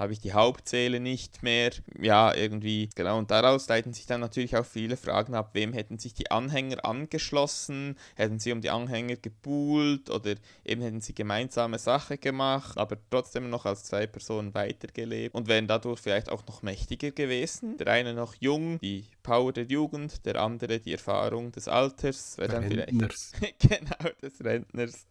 [0.00, 1.70] habe ich die Hauptzähle nicht mehr.
[2.00, 3.18] Ja, irgendwie, genau.
[3.18, 6.84] Und daraus leiten sich dann natürlich auch viele Fragen ab, wem hätten sich die Anhänger
[6.84, 7.96] angeschlossen?
[8.16, 10.34] Hätten sie um die Anhänger gebuhlt oder
[10.64, 15.66] eben hätten sie gemeinsame Sache gemacht, aber trotzdem noch als zwei Personen weitergelebt und wären
[15.66, 17.76] dadurch vielleicht auch noch mächtiger gewesen.
[17.76, 22.38] Der eine noch jung, die Power der Jugend, der andere die Erfahrung des Alters.
[22.38, 23.32] Wäre dann Rentners.
[23.34, 25.06] vielleicht genau, des Rentners.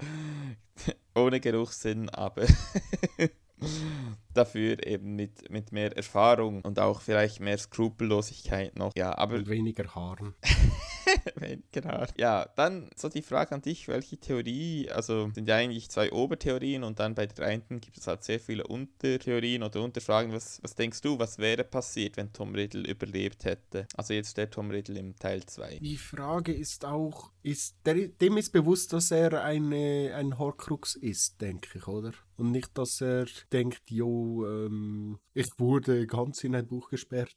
[1.15, 2.45] Ohne Geruchssinn, aber
[4.33, 8.91] dafür eben mit, mit mehr Erfahrung und auch vielleicht mehr Skrupellosigkeit noch.
[8.95, 9.35] Ja, aber.
[9.35, 10.35] Und weniger Haaren.
[11.71, 12.03] genau.
[12.17, 16.83] Ja, dann so die Frage an dich, welche Theorie, also sind ja eigentlich zwei Obertheorien
[16.83, 20.31] und dann bei der einen gibt es halt sehr viele Untertheorien oder Unterfragen.
[20.31, 23.87] Was, was denkst du, was wäre passiert, wenn Tom Riddle überlebt hätte?
[23.95, 25.79] Also jetzt der Tom Riddle im Teil 2.
[25.79, 31.41] Die Frage ist auch, ist der, dem ist bewusst, dass er eine, ein Horcrux ist,
[31.41, 32.13] denke ich, oder?
[32.37, 37.35] Und nicht, dass er denkt, jo, ähm, ich wurde ganz in ein Buch gesperrt.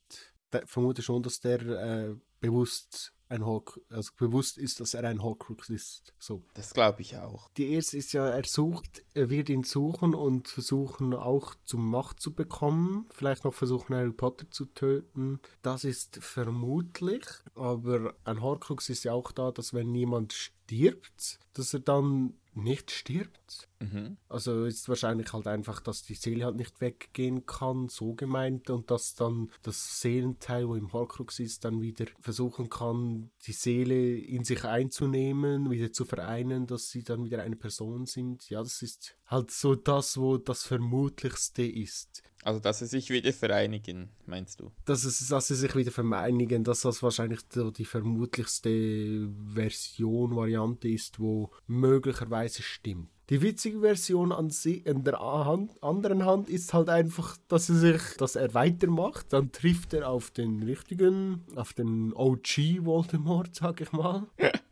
[0.55, 5.23] Ich vermute schon, dass der äh, bewusst ein Hawk, also bewusst ist, dass er ein
[5.23, 6.13] Horcrux ist.
[6.19, 6.45] So.
[6.55, 7.51] Das glaube ich auch.
[7.57, 12.21] Die erste ist ja, er sucht, er wird ihn suchen und versuchen auch zum Macht
[12.21, 13.07] zu bekommen.
[13.11, 15.41] Vielleicht noch versuchen, Harry Potter zu töten.
[15.63, 17.25] Das ist vermutlich.
[17.55, 22.91] Aber ein Horcrux ist ja auch da, dass wenn jemand stirbt, dass er dann nicht
[22.91, 23.69] stirbt.
[23.81, 24.17] Mhm.
[24.29, 28.91] Also ist wahrscheinlich halt einfach, dass die Seele halt nicht weggehen kann, so gemeint, und
[28.91, 34.45] dass dann das Seelenteil, wo im Horcrux ist, dann wieder versuchen kann, die Seele in
[34.45, 38.49] sich einzunehmen, wieder zu vereinen, dass sie dann wieder eine Person sind.
[38.51, 42.23] Ja, das ist halt so das, wo das Vermutlichste ist.
[42.45, 44.73] Also, dass sie sich wieder vereinigen, meinst du?
[44.85, 50.89] Dass, es, dass sie sich wieder vereinigen, dass das wahrscheinlich so die vermutlichste Version, Variante
[50.89, 53.09] ist, wo möglicherweise stimmt.
[53.31, 57.77] Die witzige Version an, sie, in der Hand, anderen Hand ist halt einfach, dass er
[57.77, 59.33] sich, dass er weitermacht.
[59.33, 64.27] Dann trifft er auf den richtigen, auf den OG Voldemort, sag ich mal.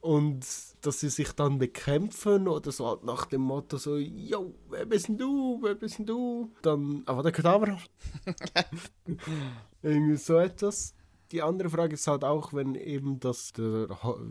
[0.00, 0.46] Und
[0.82, 5.08] dass sie sich dann bekämpfen oder so halt nach dem Motto so, yo, wer bist
[5.08, 6.52] denn du, wer bist denn du?
[6.62, 7.78] Dann, aber der Kadaver.
[9.82, 10.95] Irgendwie so etwas.
[11.32, 13.88] Die andere Frage ist halt auch, wenn eben das der,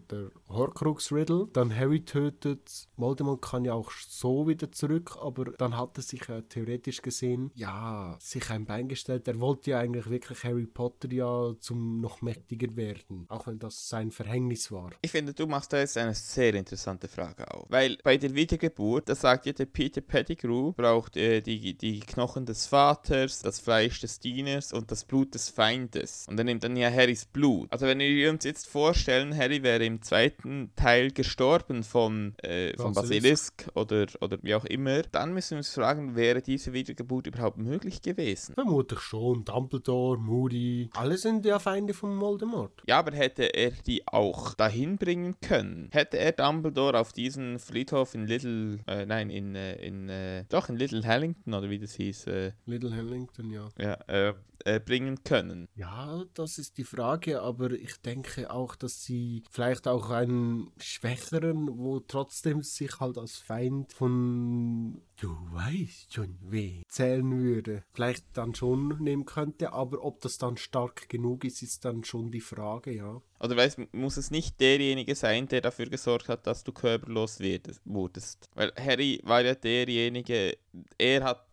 [0.10, 2.88] der Horcrux Riddle dann Harry tötet.
[2.95, 7.51] Voldemort kann ja auch so wieder zurück, aber dann hat er sich ja theoretisch gesehen,
[7.55, 9.27] ja, sich ein Bein gestellt.
[9.27, 13.89] Er wollte ja eigentlich wirklich Harry Potter ja zum noch mächtiger werden, auch wenn das
[13.89, 14.91] sein Verhängnis war.
[15.01, 17.65] Ich finde, du machst da jetzt eine sehr interessante Frage auf.
[17.69, 22.45] Weil bei der Wiedergeburt, da sagt ja der Peter Pettigrew, braucht äh, die, die Knochen
[22.45, 26.25] des Vaters, das Fleisch des Dieners und das Blut des Feindes.
[26.29, 27.71] Und er nimmt dann ja Harrys Blut.
[27.71, 32.93] Also wenn wir uns jetzt vorstellen, Harry wäre im zweiten Teil gestorben von, äh, von
[32.93, 37.58] Basilisk oder, oder wie auch immer, dann müssen wir uns fragen, wäre diese Wiedergeburt überhaupt
[37.58, 38.54] möglich gewesen?
[38.56, 39.45] Vermutlich schon.
[39.45, 42.84] Dumbledore, Moody, alle sind ja Feinde von Voldemort.
[42.88, 45.89] Ja, aber hätte er die auch dahin bringen können?
[45.91, 50.69] Hätte er Dumbledore auf diesen Friedhof in Little, äh, nein, in, äh, in äh, doch
[50.69, 53.69] in Little Hellington oder wie das hieß, äh, Little Hellington, ja.
[53.78, 55.67] ja, äh, äh, bringen können?
[55.76, 61.78] Ja, das ist die Frage, aber ich denke auch, dass sie vielleicht auch einen Schwächeren,
[61.78, 68.54] wo trotzdem sich halt als Feind von du weißt schon weh zählen würde, vielleicht dann
[68.54, 72.92] schon nehmen könnte, aber ob das dann stark genug ist, ist dann schon die Frage,
[72.96, 73.22] ja.
[73.40, 77.40] Oder weißt, muss es nicht derjenige sein, der dafür gesorgt hat, dass du körperlos
[77.86, 78.50] wurdest?
[78.56, 80.58] Weil Harry war ja derjenige,
[80.98, 81.44] er hat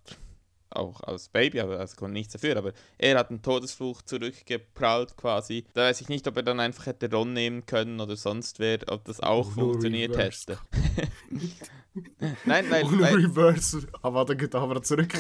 [0.77, 5.65] auch als Baby, aber also konnte nichts dafür, aber er hat einen Todesfluch zurückgeprallt quasi.
[5.75, 8.79] Da weiß ich nicht, ob er dann einfach hätte Ron nehmen können oder sonst wer,
[8.89, 10.51] ob das auch Nur funktioniert reversed.
[10.51, 10.61] hätte.
[12.45, 15.13] Nein, weil, Ohne weil Reverse, aber dann geht aber zurück.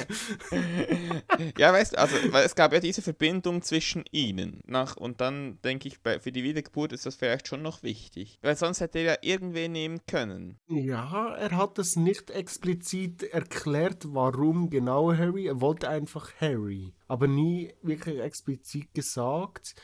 [1.59, 4.61] ja, weißt du, also weil es gab ja diese Verbindung zwischen ihnen.
[4.67, 8.39] Nach, und dann denke ich, bei, für die Wiedergeburt ist das vielleicht schon noch wichtig.
[8.43, 10.59] Weil sonst hätte er ja irgendwen nehmen können.
[10.69, 15.47] Ja, er hat es nicht explizit erklärt, warum genau Harry.
[15.47, 19.75] Er wollte einfach Harry, aber nie wirklich explizit gesagt,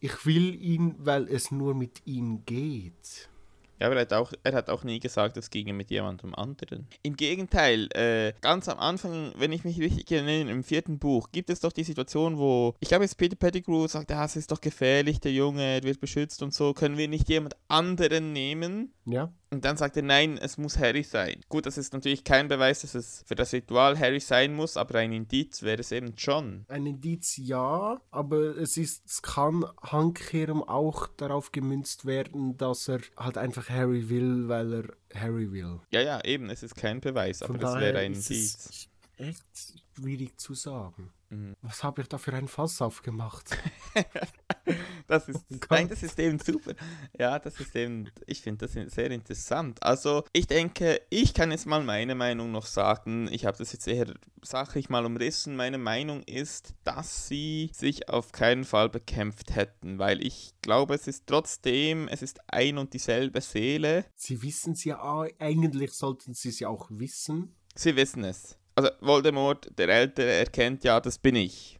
[0.00, 3.30] ich will ihn, weil es nur mit ihm geht.
[3.82, 6.86] Ja, aber er hat, auch, er hat auch nie gesagt, es ginge mit jemandem anderen.
[7.02, 11.50] Im Gegenteil, äh, ganz am Anfang, wenn ich mich richtig erinnere, im vierten Buch, gibt
[11.50, 14.60] es doch die Situation, wo, ich glaube jetzt Peter Pettigrew sagt, ah, es ist doch
[14.60, 18.92] gefährlich, der Junge, wird beschützt und so, können wir nicht jemand anderen nehmen?
[19.04, 21.40] Ja, Und dann sagt er, nein, es muss Harry sein.
[21.48, 25.00] Gut, das ist natürlich kein Beweis, dass es für das Ritual Harry sein muss, aber
[25.00, 26.64] ein Indiz wäre es eben schon.
[26.68, 33.00] ein Indiz ja, aber es ist, es kann Handkehrung auch darauf gemünzt werden, dass er
[33.16, 35.80] halt einfach Harry will, weil er Harry will.
[35.90, 38.54] Ja, ja, eben, es ist kein Beweis, aber es wäre ein ist Indiz.
[38.54, 41.10] es echt schwierig zu sagen.
[41.30, 41.56] Mhm.
[41.62, 43.56] Was habe ich da für ein Fass aufgemacht?
[45.12, 45.70] Das ist, Gott.
[45.70, 46.72] nein, das ist eben super.
[47.18, 49.82] Ja, das ist eben, ich finde das sehr interessant.
[49.82, 53.28] Also, ich denke, ich kann jetzt mal meine Meinung noch sagen.
[53.30, 54.06] Ich habe das jetzt eher
[54.40, 55.54] sachlich mal umrissen.
[55.54, 61.06] Meine Meinung ist, dass sie sich auf keinen Fall bekämpft hätten, weil ich glaube, es
[61.06, 64.06] ist trotzdem, es ist ein und dieselbe Seele.
[64.16, 67.54] Sie wissen es ja, auch- eigentlich sollten sie es ja auch wissen.
[67.74, 68.56] Sie wissen es.
[68.74, 71.78] Also, Voldemort, der Ältere, erkennt ja, das bin ich.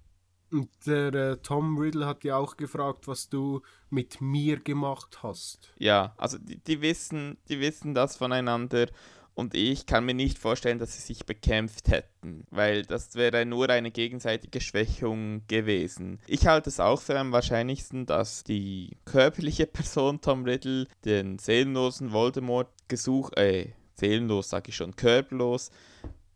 [0.52, 5.72] Und der äh, Tom Riddle hat ja auch gefragt, was du mit mir gemacht hast.
[5.78, 8.88] Ja, also die, die, wissen, die wissen das voneinander
[9.34, 13.70] und ich kann mir nicht vorstellen, dass sie sich bekämpft hätten, weil das wäre nur
[13.70, 16.20] eine gegenseitige Schwächung gewesen.
[16.26, 22.12] Ich halte es auch für am wahrscheinlichsten, dass die körperliche Person Tom Riddle den seelenlosen
[22.12, 25.70] Voldemort gesucht, äh, seelenlos sage ich schon, körperlos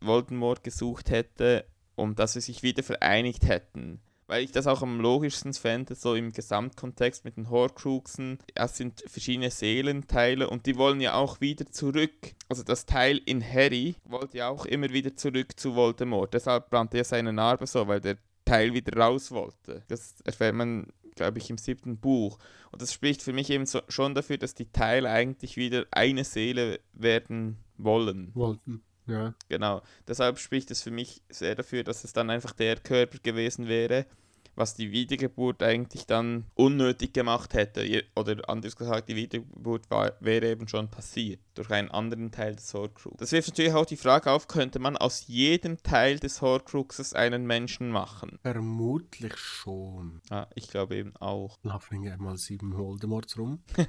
[0.01, 4.99] Voldemort gesucht hätte und dass sie sich wieder vereinigt hätten weil ich das auch am
[4.99, 8.39] logischsten fände, so im Gesamtkontext mit den Horcruxen.
[8.53, 12.35] Es sind verschiedene Seelenteile und die wollen ja auch wieder zurück.
[12.49, 16.33] Also das Teil in Harry wollte ja auch immer wieder zurück zu Voldemort.
[16.33, 19.83] Deshalb brannte er seine Narbe so, weil der Teil wieder raus wollte.
[19.87, 22.37] Das erfährt man, glaube ich, im siebten Buch.
[22.71, 26.23] Und das spricht für mich eben so, schon dafür, dass die Teile eigentlich wieder eine
[26.23, 28.31] Seele werden wollen.
[28.33, 28.83] Wollten.
[29.07, 29.33] Ja.
[29.49, 29.81] Genau.
[30.07, 34.05] Deshalb spricht es für mich sehr dafür, dass es dann einfach der Körper gewesen wäre,
[34.57, 38.03] was die Wiedergeburt eigentlich dann unnötig gemacht hätte.
[38.15, 42.73] Oder anders gesagt, die Wiedergeburt war, wäre eben schon passiert durch einen anderen Teil des
[42.73, 43.17] Horcrux.
[43.17, 47.45] Das wirft natürlich auch die Frage auf, könnte man aus jedem Teil des Horcruxes einen
[47.45, 48.39] Menschen machen?
[48.41, 50.21] Vermutlich schon.
[50.29, 51.57] Ah, ich glaube eben auch.
[51.61, 53.59] Laufen wir mal sieben Voldemorts rum.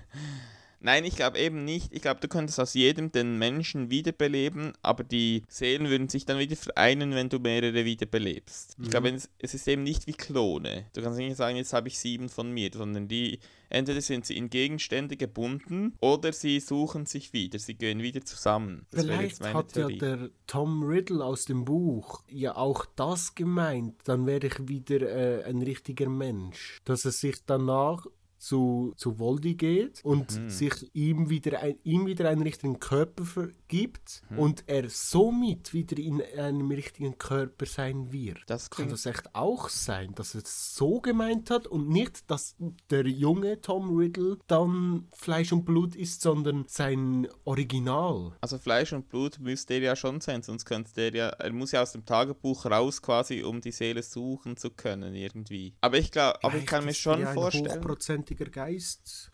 [0.80, 1.92] Nein, ich glaube eben nicht.
[1.92, 6.38] Ich glaube, du könntest aus jedem den Menschen wiederbeleben, aber die Seelen würden sich dann
[6.38, 8.78] wieder vereinen, wenn du mehrere wiederbelebst.
[8.78, 8.84] Mhm.
[8.84, 10.86] Ich glaube, es, es ist eben nicht wie Klone.
[10.94, 14.36] Du kannst nicht sagen, jetzt habe ich sieben von mir, sondern die entweder sind sie
[14.36, 18.86] in Gegenstände gebunden oder sie suchen sich wieder, sie gehen wieder zusammen.
[18.90, 19.98] Das Vielleicht hat Theorie.
[19.98, 25.02] ja der Tom Riddle aus dem Buch ja auch das gemeint, dann wäre ich wieder
[25.02, 26.80] äh, ein richtiger Mensch.
[26.84, 28.06] Dass er sich danach
[28.38, 30.50] zu, zu Voldy geht und mhm.
[30.50, 34.38] sich ihm wieder, ein, ihm wieder einen richtigen Körper vergibt mhm.
[34.38, 38.38] und er somit wieder in einem richtigen Körper sein wird.
[38.46, 42.56] Das kann das echt auch sein, dass er es so gemeint hat und nicht, dass
[42.90, 48.36] der junge Tom Riddle dann Fleisch und Blut ist, sondern sein Original.
[48.40, 51.72] Also Fleisch und Blut müsste er ja schon sein, sonst könnte er ja, er muss
[51.72, 55.74] ja aus dem Tagebuch raus quasi, um die Seele suchen zu können irgendwie.
[55.80, 59.30] Aber ich glaube, aber ich kann mir schon vorstellen lebendiger Geist.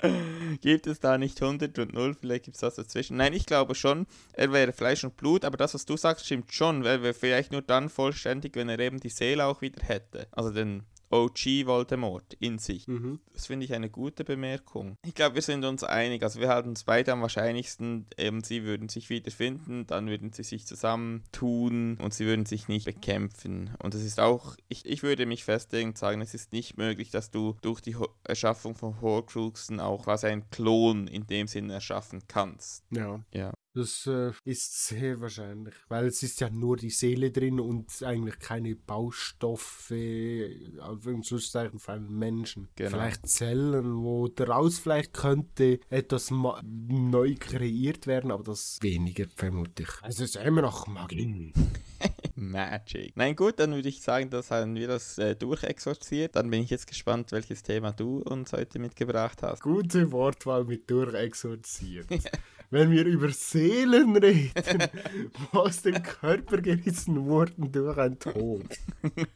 [0.60, 2.14] gibt es da nicht 100 und 0?
[2.14, 3.16] Vielleicht gibt es was dazwischen.
[3.16, 6.52] Nein, ich glaube schon, er wäre Fleisch und Blut, aber das, was du sagst, stimmt
[6.52, 6.84] schon.
[6.84, 10.28] Er wäre vielleicht nur dann vollständig, wenn er eben die Seele auch wieder hätte.
[10.32, 12.86] Also den OG Voldemort in sich.
[12.86, 13.20] Mhm.
[13.32, 14.96] Das finde ich eine gute Bemerkung.
[15.04, 16.22] Ich glaube, wir sind uns einig.
[16.22, 20.44] Also wir halten uns beide am wahrscheinlichsten, eben sie würden sich wiederfinden, dann würden sie
[20.44, 23.70] sich zusammentun und sie würden sich nicht bekämpfen.
[23.82, 27.10] Und es ist auch, ich, ich würde mich festlegen und sagen, es ist nicht möglich,
[27.10, 31.74] dass du durch die Ho Erschaffung von Horcruxen auch quasi einen Klon in dem Sinne
[31.74, 32.84] erschaffen kannst.
[32.90, 33.20] Ja.
[33.34, 33.52] Ja.
[33.72, 38.40] Das äh, ist sehr wahrscheinlich, weil es ist ja nur die Seele drin und eigentlich
[38.40, 42.68] keine Baustoffe, im Schlusszeichen für einen Menschen.
[42.74, 42.90] Genau.
[42.90, 49.88] Vielleicht Zellen, wo daraus vielleicht könnte etwas neu kreiert werden, aber das weniger vermutlich.
[50.02, 51.52] Also es ist immer noch Magie.
[52.34, 53.16] Magic.
[53.16, 56.34] Nein, gut, dann würde ich sagen, das haben wir das äh, durchexorziert.
[56.34, 59.62] Dann bin ich jetzt gespannt, welches Thema du uns heute mitgebracht hast.
[59.62, 62.08] Gute Wortwahl mit durchexorziert.
[62.70, 64.84] wenn wir über Seelen reden,
[65.52, 68.64] aus dem Körper gerissen wurden durch ein Tod.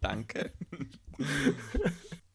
[0.00, 0.52] Danke.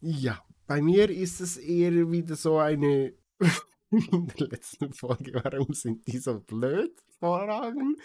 [0.01, 3.13] Ja, bei mir ist es eher wieder so eine
[3.91, 6.91] in der letzten Folge, warum sind die so blöd?
[7.19, 7.97] Fragen,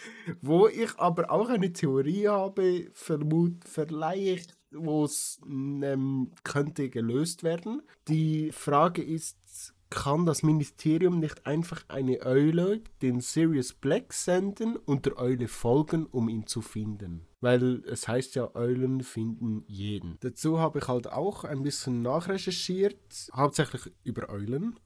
[0.43, 7.83] wo ich aber auch eine Theorie habe, vermut, vielleicht wo es ähm, könnte gelöst werden.
[8.09, 15.07] Die Frage ist, kann das Ministerium nicht einfach eine Eule den Sirius Black senden und
[15.07, 17.27] der Eule folgen, um ihn zu finden?
[17.41, 20.17] Weil es heißt ja, Eulen finden jeden.
[20.21, 24.79] Dazu habe ich halt auch ein bisschen nachrecherchiert, hauptsächlich über Eulen.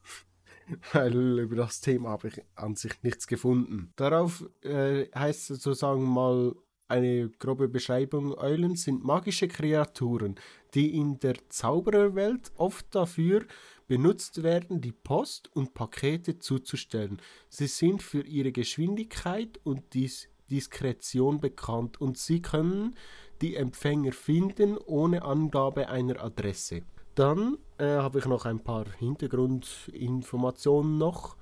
[0.93, 3.91] Weil über das Thema habe ich an sich nichts gefunden.
[3.95, 6.55] Darauf äh, heißt es sozusagen mal
[6.91, 8.37] eine grobe Beschreibung.
[8.37, 10.35] Eulen sind magische Kreaturen,
[10.75, 13.45] die in der Zaubererwelt oft dafür
[13.87, 17.21] benutzt werden, die Post und Pakete zuzustellen.
[17.49, 22.95] Sie sind für ihre Geschwindigkeit und Dis Diskretion bekannt und sie können
[23.41, 26.81] die Empfänger finden ohne Angabe einer Adresse.
[27.15, 31.37] Dann äh, habe ich noch ein paar Hintergrundinformationen noch.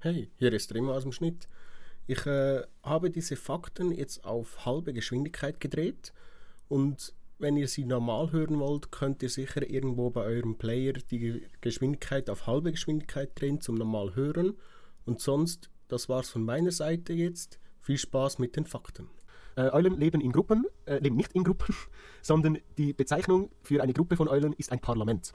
[0.00, 1.48] Hey, hier ist Remo aus dem Schnitt.
[2.10, 6.12] Ich äh, habe diese Fakten jetzt auf halbe Geschwindigkeit gedreht
[6.66, 11.46] und wenn ihr sie normal hören wollt, könnt ihr sicher irgendwo bei eurem Player die
[11.60, 14.54] Geschwindigkeit auf halbe Geschwindigkeit drehen zum normal hören
[15.04, 17.60] und sonst das war's von meiner Seite jetzt.
[17.80, 19.08] Viel Spaß mit den Fakten.
[19.54, 21.76] Äh, Eulen leben in Gruppen, äh, leben nicht in Gruppen,
[22.22, 25.32] sondern die Bezeichnung für eine Gruppe von Eulen ist ein Parlament.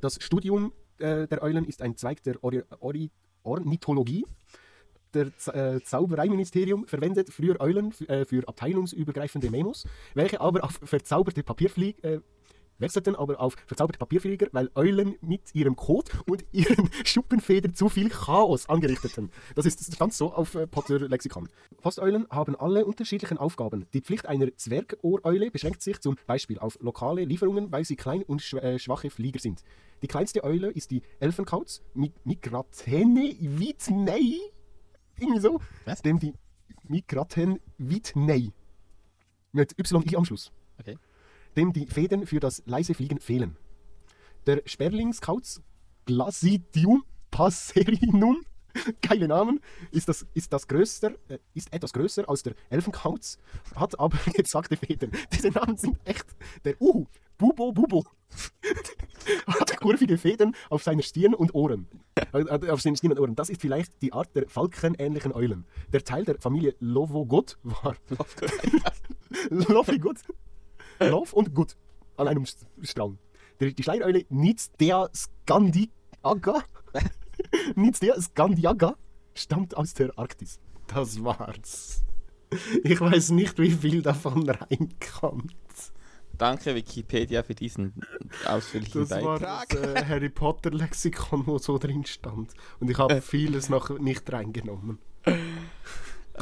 [0.00, 3.10] Das Studium äh, der Eulen ist ein Zweig der Ori Ori
[3.42, 4.24] Ornithologie.
[5.14, 12.02] Der äh, Zaubereiministerium verwendet früher Eulen äh, für abteilungsübergreifende Memos, welche aber auf verzauberte Papierflieg
[12.04, 12.20] äh,
[12.78, 18.08] wechselten aber auf verzauberte Papierflieger, weil Eulen mit ihrem Kot und ihren Schuppenfedern zu viel
[18.08, 19.30] Chaos angerichteten.
[19.54, 21.48] Das ist das stand so auf äh, Potter-Lexikon.
[21.80, 23.86] Posteulen haben alle unterschiedlichen Aufgaben.
[23.94, 28.42] Die Pflicht einer Zwergohreule beschränkt sich zum Beispiel auf lokale Lieferungen, weil sie klein und
[28.42, 29.62] schw äh, schwache Flieger sind.
[30.02, 34.40] Die kleinste Eule ist die Elfenkauz, Mi Migratene Whitney,
[35.18, 36.02] irgendwie so, Was?
[36.02, 36.34] dem die
[36.84, 38.52] Migraten Whitney
[39.52, 40.98] mit YI am Schluss Okay.
[41.56, 43.56] dem die Fäden für das leise Fliegen fehlen.
[44.46, 45.62] Der Sperlingskauz
[46.04, 48.44] Glasidium passerinum,
[49.02, 49.60] geile Namen,
[49.90, 53.38] ist, das, ist, das größter, äh, ist etwas größer als der Elfenkauz,
[53.74, 55.10] hat aber gezagte Federn.
[55.32, 56.26] Diese Namen sind echt
[56.64, 57.06] der Uhu,
[57.38, 58.04] Bubo Bubo.
[59.46, 61.86] hat kurvige Federn auf seiner Stirn und Ohren.
[62.32, 63.34] Äh, äh, Auf seinen Stirn und Ohren.
[63.34, 65.66] Das ist vielleicht die Art der falkenähnlichen Eulen.
[65.92, 67.96] Der Teil der Familie Lovogot war
[69.50, 70.18] Lovigut.
[71.00, 71.76] Love und Gut
[72.16, 72.46] an einem
[72.82, 73.18] Strang.
[73.60, 76.62] Die, Schleiereule Nitzdea Skandiaga
[77.74, 78.96] Nitzdea Skandiaga
[79.34, 80.58] stammt aus der Arktis.
[80.86, 82.04] Das war's.
[82.84, 85.54] Ich weiß nicht, wie viel davon reinkommt.
[86.38, 87.94] Danke Wikipedia für diesen
[88.46, 89.68] ausführlichen Das war Beitrag.
[89.70, 92.52] das äh, Harry Potter Lexikon, wo so drin stand.
[92.80, 94.98] Und ich habe vieles noch nicht reingenommen.
[95.26, 95.34] Ich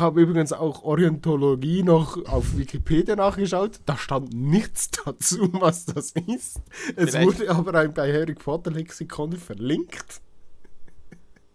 [0.00, 3.80] habe übrigens auch Orientologie noch auf Wikipedia nachgeschaut.
[3.86, 6.60] Da stand nichts dazu, was das ist.
[6.96, 10.20] Es Vielleicht- wurde aber ein, bei Harry Potter Lexikon verlinkt.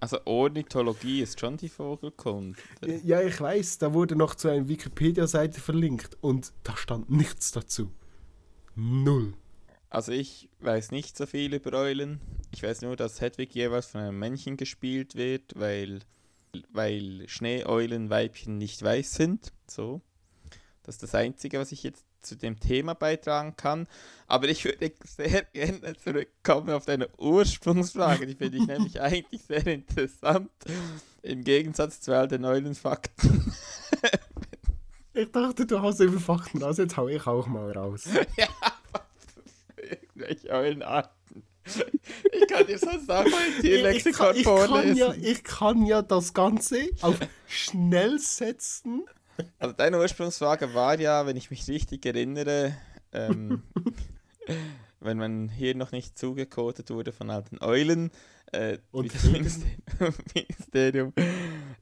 [0.01, 2.57] Also Ornithologie ist schon die Vogelkunde.
[3.03, 7.91] Ja, ich weiß, da wurde noch zu einer Wikipedia-Seite verlinkt und da stand nichts dazu.
[8.79, 9.33] Null.
[9.89, 12.21] Also ich weiß nicht so viel über Eulen.
[12.53, 15.99] Ich weiß nur, dass Hedwig jeweils von einem Männchen gespielt wird, weil,
[16.71, 19.51] weil Schneeeulenweibchen nicht weiß sind.
[19.67, 20.01] So.
[20.83, 23.85] Das ist das Einzige, was ich jetzt zu dem Thema beitragen kann.
[24.27, 28.27] Aber ich würde sehr gerne zurückkommen auf deine Ursprungsfrage.
[28.27, 30.51] Die finde ich nämlich eigentlich sehr interessant.
[31.21, 33.53] Im Gegensatz zu all den Eulenfakten.
[35.19, 38.07] Ich dachte, du hast über Fakten raus, jetzt hau ich auch mal raus.
[38.37, 38.47] ja,
[40.29, 41.43] irgendwelche Eulenarten.
[42.31, 46.33] Ich kann dir so sagen, ich, ich, kann, ich, kann ja, ich kann ja das
[46.33, 49.05] Ganze auf schnell setzen.
[49.57, 52.75] Also deine Ursprungsfrage war ja, wenn ich mich richtig erinnere,
[53.13, 53.63] ähm,
[54.99, 58.11] wenn man hier noch nicht zugekotet wurde von alten Eulen
[58.51, 61.13] äh, Und das Ministerium, Ministerium,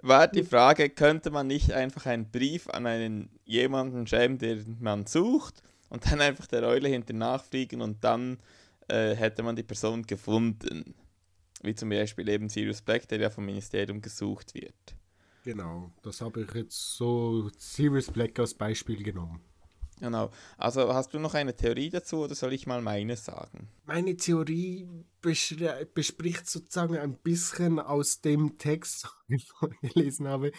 [0.02, 5.06] war die Frage, könnte man nicht einfach einen Brief an einen jemanden schreiben, den man
[5.06, 8.38] sucht und dann einfach der Eule hinter nachfliegen und dann
[8.88, 10.96] äh, hätte man die Person gefunden.
[11.62, 14.96] Wie zum Beispiel eben Sirius Black, der ja vom Ministerium gesucht wird.
[15.44, 19.42] Genau, das habe ich jetzt so Sirius Black als Beispiel genommen.
[20.00, 20.30] Genau.
[20.58, 23.68] Also hast du noch eine Theorie dazu oder soll ich mal meine sagen?
[23.86, 24.88] Meine Theorie
[25.22, 30.52] bespricht sozusagen ein bisschen aus dem Text, den ich vorgelesen habe,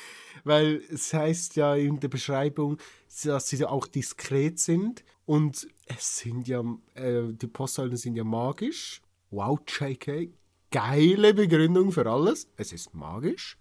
[0.42, 2.78] weil es heißt ja in der Beschreibung,
[3.22, 6.64] dass sie auch diskret sind und es sind ja,
[6.94, 9.02] äh, die Postsäulen sind ja magisch.
[9.30, 10.32] Wow, JK,
[10.70, 12.48] geile Begründung für alles.
[12.56, 13.58] Es ist magisch,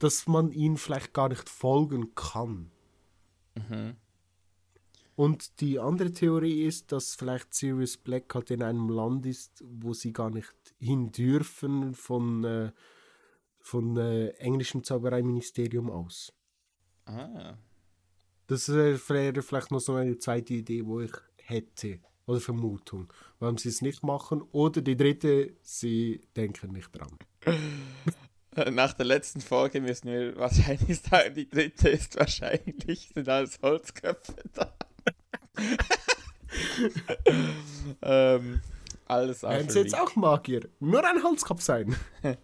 [0.00, 2.72] dass man ihnen vielleicht gar nicht folgen kann.
[3.54, 3.94] Mhm.
[5.14, 9.94] Und die andere Theorie ist, dass vielleicht Sirius Black halt in einem Land ist, wo
[9.94, 12.72] sie gar nicht hin dürfen von, äh,
[13.60, 16.32] von äh, englischem Zaubereiministerium aus.
[17.04, 17.56] Ah.
[18.48, 18.98] Das wäre
[19.42, 22.00] vielleicht noch so eine zweite Idee, wo ich hätte.
[22.26, 23.12] Oder Vermutung.
[23.38, 24.42] Warum sie es nicht machen.
[24.52, 27.16] Oder die dritte, sie denken nicht dran.
[28.74, 34.34] Nach der letzten Folge müssen wir wahrscheinlich sagen, die dritte ist wahrscheinlich, sind alles Holzköpfe
[34.52, 34.72] da.
[38.02, 38.60] ähm,
[39.06, 40.68] alles Werden sie jetzt auch Magier?
[40.80, 41.94] Nur ein Holzkopf sein.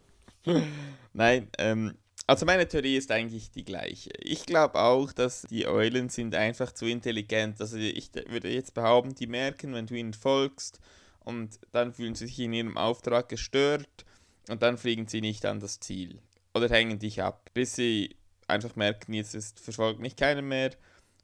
[1.13, 1.95] Nein, ähm,
[2.27, 4.11] also meine Theorie ist eigentlich die gleiche.
[4.21, 7.61] Ich glaube auch, dass die Eulen sind einfach zu intelligent.
[7.61, 10.81] Also ich de- würde jetzt behaupten, die merken, wenn du ihnen folgst
[11.21, 14.05] und dann fühlen sie sich in ihrem Auftrag gestört
[14.49, 16.21] und dann fliegen sie nicht an das Ziel.
[16.55, 18.17] Oder hängen dich ab, bis sie
[18.47, 20.71] einfach merken, jetzt ist, verfolgt mich keiner mehr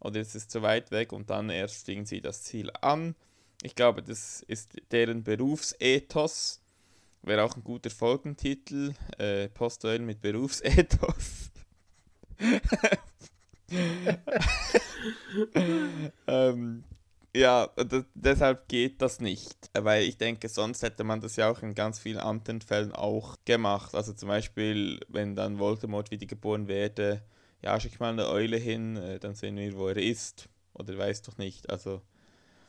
[0.01, 3.15] oder jetzt ist zu weit weg und dann erst fliegen sie das Ziel an.
[3.63, 6.60] Ich glaube, das ist deren Berufsethos.
[7.23, 8.95] Wäre auch ein guter Folgentitel.
[9.19, 11.51] Äh, Posteulen mit Berufsethos.
[16.27, 16.85] ähm,
[17.35, 19.71] ja, das, deshalb geht das nicht.
[19.75, 23.37] Weil ich denke, sonst hätte man das ja auch in ganz vielen anderen Fällen auch
[23.45, 23.95] gemacht.
[23.95, 27.23] Also zum Beispiel, wenn dann Voldemort wiedergeboren werde,
[27.63, 30.49] ja, schick mal eine Eule hin, äh, dann sehen wir, wo er ist.
[30.73, 31.71] Oder weiß doch nicht.
[31.71, 32.01] Also.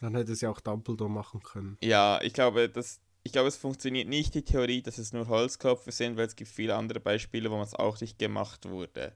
[0.01, 1.77] Dann hätte es ja auch Dumbledore machen können.
[1.81, 5.91] Ja, ich glaube, das, ich glaube, es funktioniert nicht die Theorie, dass es nur Holzköpfe
[5.91, 9.13] sind, weil es gibt viele andere Beispiele, wo es auch nicht gemacht wurde.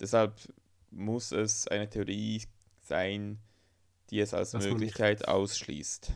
[0.00, 0.34] Deshalb
[0.90, 2.42] muss es eine Theorie
[2.82, 3.38] sein,
[4.10, 6.12] die es als Dass Möglichkeit nicht- ausschließt.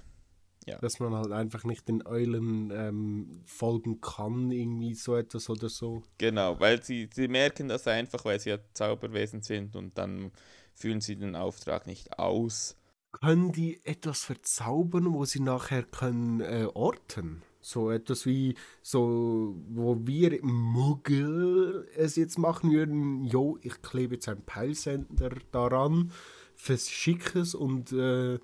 [0.83, 6.03] Dass man halt einfach nicht den Eulen ähm, folgen kann, irgendwie so etwas oder so.
[6.19, 10.31] Genau, weil sie, sie merken das einfach, weil sie ja Zauberwesen sind und dann
[10.75, 12.77] fühlen sie den Auftrag nicht aus.
[13.21, 17.43] Können die etwas verzaubern, wo sie nachher können äh, orten?
[17.61, 24.29] So etwas wie, so, wo wir Muggel es jetzt machen würden, jo, ich klebe jetzt
[24.29, 26.13] einen Peilsender daran,
[26.55, 28.39] verschicke es und äh,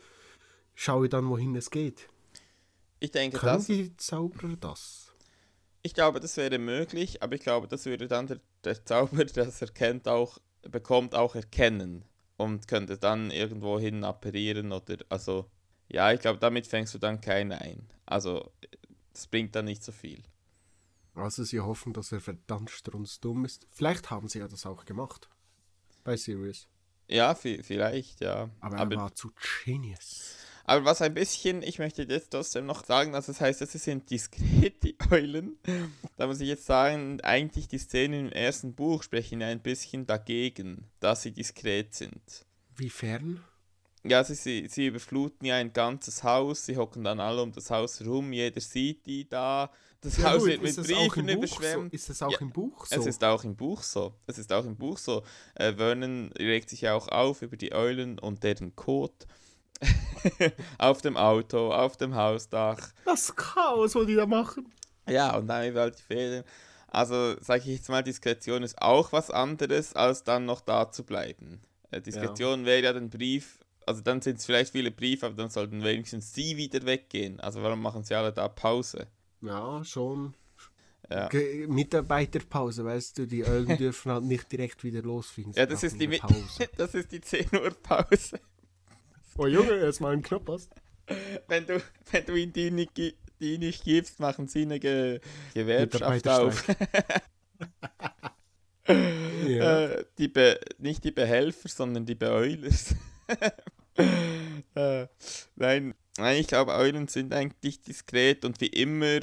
[0.75, 2.09] schaue dann, wohin es geht.
[2.99, 5.15] Ich denke, Können das, die Zauberer das?
[5.85, 9.61] ich glaube, das wäre möglich, aber ich glaube, das würde dann der, der Zauber, das
[9.61, 12.05] erkennt auch, bekommt, auch erkennen
[12.37, 15.51] und könnte dann irgendwo hin apparieren oder, also,
[15.89, 17.89] ja, ich glaube, damit fängst du dann keinen ein.
[18.07, 18.53] Also,
[19.13, 20.23] das bringt dann nicht so viel.
[21.15, 23.69] Also sie hoffen, dass er verdammt strunzdumm ist.
[23.71, 25.29] Vielleicht haben sie ja das auch gemacht.
[26.03, 26.67] Bei Sirius.
[27.09, 28.51] Ja, vi- vielleicht, ja.
[28.61, 29.31] Aber er war zu
[29.65, 30.37] genius.
[30.65, 33.79] Aber was ein bisschen, ich möchte jetzt trotzdem noch sagen, dass es heißt, dass sie
[33.79, 35.59] sind diskret, die Eulen.
[36.17, 40.87] Da muss ich jetzt sagen, eigentlich die Szenen im ersten Buch sprechen ein bisschen dagegen,
[41.01, 42.47] dass sie diskret sind.
[42.77, 43.45] Wiefern?
[44.07, 47.71] Ja, sie, sie, sie überfluten ja ein ganzes Haus, sie hocken dann alle um das
[47.71, 49.71] Haus rum, jeder sieht die da.
[50.03, 51.31] Das Ja, Haus gut, wird mit Briefen Buch so?
[51.33, 51.95] überschwemmt.
[51.95, 52.95] Ist es auch Ja, im Buch so?
[53.01, 54.15] Es ist auch im Buch so.
[54.27, 55.23] Es ist auch im Buch so.
[55.55, 59.27] Äh, Vernon regt sich ja auch auf über die Eulen und deren Kot.
[60.79, 62.79] auf dem Auto, auf dem Hausdach.
[63.05, 64.73] das Chaos, was die da machen.
[65.09, 66.45] Ja, und dann überall die Fehler.
[66.89, 71.05] Also, sage ich jetzt mal, Diskretion ist auch was anderes, als dann noch da zu
[71.05, 71.61] bleiben.
[71.91, 75.51] Äh, Diskretion wäre ja den Brief, also dann sind es vielleicht viele Briefe, aber dann
[75.51, 77.41] sollten wenigstens sie wieder weggehen.
[77.41, 79.09] Also, warum machen sie alle da Pause?
[79.41, 80.35] Ja, schon.
[81.11, 81.29] Ja.
[81.69, 85.53] Mitarbeiterpause, weißt du, die Eulen dürfen halt nicht direkt wieder losfliegen.
[85.53, 86.69] sie Ja, das ist die, Pause.
[86.77, 88.41] das ist die 10 Uhr Pause.
[89.37, 90.69] Oh Junge, jetzt mal einen Knopf aus.
[91.49, 95.21] Wenn du, wenn du ihn die nicht, die nicht gibst, machen sie eine Ge
[95.55, 96.65] Gewerkschaft auf.
[98.87, 99.85] Ja.
[99.85, 102.95] Äh, die Be nicht die Behelfer, sondern die Beeulers.
[103.97, 105.07] äh,
[105.57, 109.21] nein, nein, ich glaube, Eulen sind eigentlich diskret und wie immer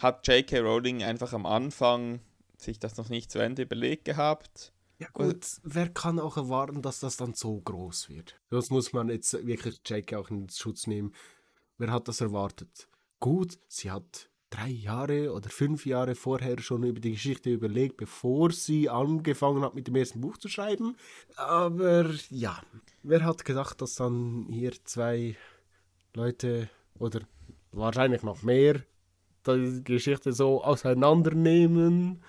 [0.00, 0.58] hat J.K.
[0.60, 2.20] Rowling einfach am Anfang
[2.56, 4.72] sich das noch nicht zu Ende überlegt gehabt.
[4.98, 8.36] Ja gut, wer kann auch erwarten, dass das dann so groß wird?
[8.50, 11.12] Das muss man jetzt wirklich Jake auch in Schutz nehmen.
[11.78, 12.88] Wer hat das erwartet?
[13.18, 18.52] Gut, sie hat drei Jahre oder fünf Jahre vorher schon über die Geschichte überlegt, bevor
[18.52, 20.96] sie angefangen hat mit dem ersten Buch zu schreiben.
[21.36, 22.62] Aber ja,
[23.02, 25.36] wer hat gedacht, dass dann hier zwei
[26.14, 27.20] Leute oder
[27.72, 28.82] wahrscheinlich noch mehr
[29.46, 32.22] die Geschichte so auseinandernehmen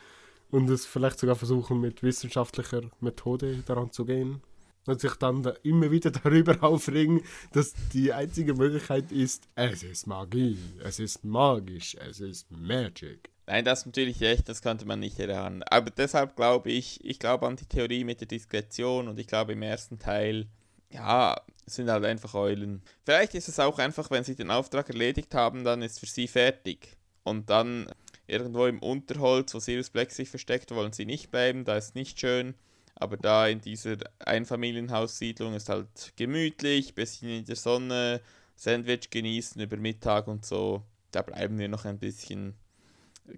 [0.52, 4.42] und es vielleicht sogar versuchen mit wissenschaftlicher Methode daran zu gehen
[4.86, 7.22] und sich dann da immer wieder darüber aufregen,
[7.54, 13.30] dass die einzige Möglichkeit ist, es ist Magie, es ist magisch, es ist Magic.
[13.48, 15.62] Nein, das ist natürlich recht, das könnte man nicht erahnen.
[15.64, 19.54] Aber deshalb glaube ich, ich glaube an die Theorie mit der Diskretion und ich glaube
[19.54, 20.48] im ersten Teil,
[20.90, 22.82] ja, es sind halt einfach Eulen.
[23.04, 26.28] Vielleicht ist es auch einfach, wenn sie den Auftrag erledigt haben, dann ist für sie
[26.28, 26.98] fertig.
[27.24, 27.88] Und dann
[28.28, 32.20] irgendwo im Unterholz, wo Sirius Black sich versteckt, wollen sie nicht bleiben, da ist nicht
[32.20, 32.56] schön.
[32.96, 38.22] Aber da in dieser Einfamilienhaussiedlung ist halt gemütlich, bisschen in der Sonne,
[38.56, 40.84] Sandwich genießen über Mittag und so.
[41.12, 42.56] Da bleiben wir noch ein bisschen.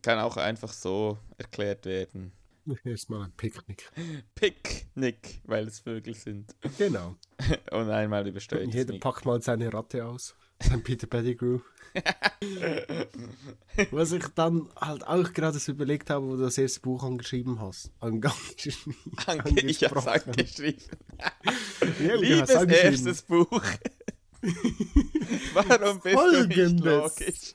[0.01, 2.33] Kann auch einfach so erklärt werden.
[2.83, 3.89] Erstmal ein Picknick.
[4.35, 6.53] Picknick, weil es Vögel sind.
[6.77, 7.15] Genau.
[7.71, 8.73] Und einmal übersteuert.
[8.73, 10.35] Jeder packt mal seine Ratte aus.
[10.59, 11.59] Sein Peter Pettigrew.
[13.91, 17.59] Was ich dann halt auch gerade so überlegt habe, wo du das erste Buch angeschrieben
[17.59, 17.91] hast.
[17.99, 18.95] Angeschrieben.
[19.55, 20.31] Ich hab's angesprochen.
[20.31, 20.83] angeschrieben.
[21.99, 23.61] Ja, Liebes erstes Buch.
[25.53, 26.55] Warum bist Folgendes.
[26.55, 27.53] du nicht logisch?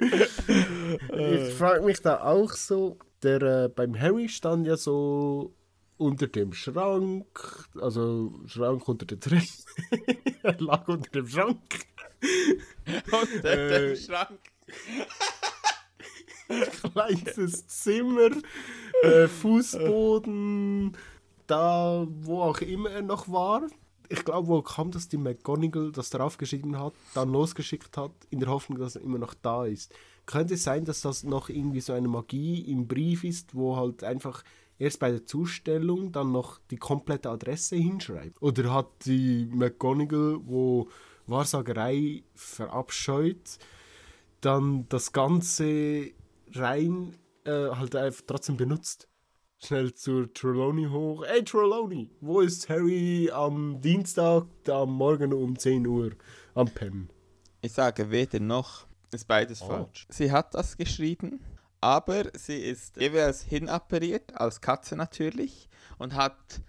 [0.00, 5.54] Ich frage mich da auch so, der äh, beim Harry stand ja so
[5.96, 9.44] unter dem Schrank, also Schrank unter der Treppe.
[10.42, 11.87] er lag unter dem Schrank.
[13.12, 13.88] Unter Äh.
[13.88, 14.38] dem Schrank.
[16.92, 18.30] Kleinstes Zimmer,
[19.02, 20.96] äh, Fußboden,
[21.46, 23.66] da wo auch immer er noch war.
[24.08, 28.48] Ich glaube, wo kam das die McGonagall das draufgeschrieben hat, dann losgeschickt hat, in der
[28.48, 29.92] Hoffnung, dass er immer noch da ist.
[30.24, 34.02] Könnte es sein, dass das noch irgendwie so eine Magie im Brief ist, wo halt
[34.04, 34.42] einfach
[34.78, 38.40] erst bei der Zustellung dann noch die komplette Adresse hinschreibt?
[38.40, 40.88] Oder hat die McGonagall, wo
[41.28, 43.58] Wahrsagerei verabscheut,
[44.40, 46.10] dann das Ganze
[46.52, 47.14] rein
[47.44, 49.08] äh, halt einfach trotzdem benutzt?
[49.60, 51.24] Schnell zur Trelawney hoch.
[51.24, 56.12] Ey Trelawney, wo ist Harry am Dienstag, am Morgen um 10 Uhr
[56.54, 57.10] am Pen?
[57.60, 58.86] Ich sage weder noch.
[59.12, 59.66] Ist beides Oh.
[59.66, 60.06] falsch.
[60.10, 61.40] Sie hat das geschrieben,
[61.80, 65.68] aber sie ist jeweils hinappariert, als Katze natürlich,
[65.98, 66.60] und hat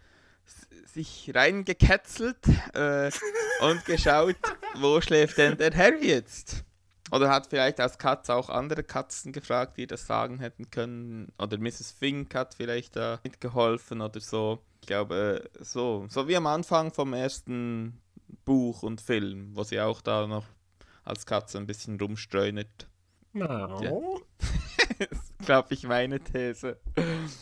[0.86, 2.40] sich reingeketzelt
[2.74, 3.12] äh,
[3.62, 4.36] und geschaut,
[4.76, 6.64] wo schläft denn der Harry jetzt?
[7.12, 11.32] Oder hat vielleicht als Katze auch andere Katzen gefragt, die das sagen hätten können.
[11.40, 11.96] Oder Mrs.
[11.98, 14.60] Fink hat vielleicht da mitgeholfen oder so.
[14.82, 16.06] Ich glaube, äh, so.
[16.10, 18.00] So wie am Anfang vom ersten
[18.46, 20.46] Buch und Film, wo sie auch da noch
[21.04, 22.88] als Katze ein bisschen rumstreunet.
[23.34, 23.82] No.
[23.82, 25.08] Ja.
[25.46, 26.78] glaube ich, meine These.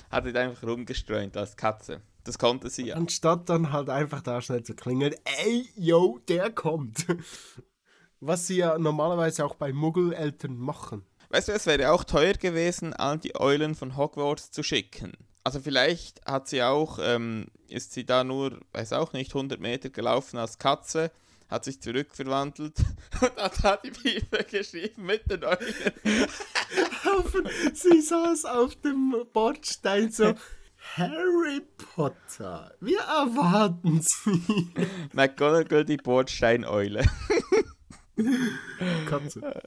[0.09, 2.01] Hat sie einfach rumgestreunt als Katze.
[2.27, 2.95] Das konnte sie ja.
[2.95, 5.15] Anstatt dann halt einfach da schnell zu klingeln,
[5.45, 7.05] ey, yo, der kommt.
[8.19, 11.05] Was sie ja normalerweise auch bei Muggeleltern machen.
[11.29, 15.13] Weißt du, es wäre auch teuer gewesen, all die Eulen von Hogwarts zu schicken.
[15.45, 19.89] Also vielleicht hat sie auch, ähm, ist sie da nur, weiß auch nicht, 100 Meter
[19.89, 21.11] gelaufen als Katze,
[21.47, 22.75] hat sich zurückverwandelt
[23.21, 25.59] und hat da die Briefe geschrieben mit den Eulen.
[27.73, 30.33] Sie saß auf dem Bordstein so,
[30.95, 34.71] Harry Potter, wir erwarten Sie.
[35.13, 37.03] McGonagall, die Bordsteineule.
[39.07, 39.61] Katze.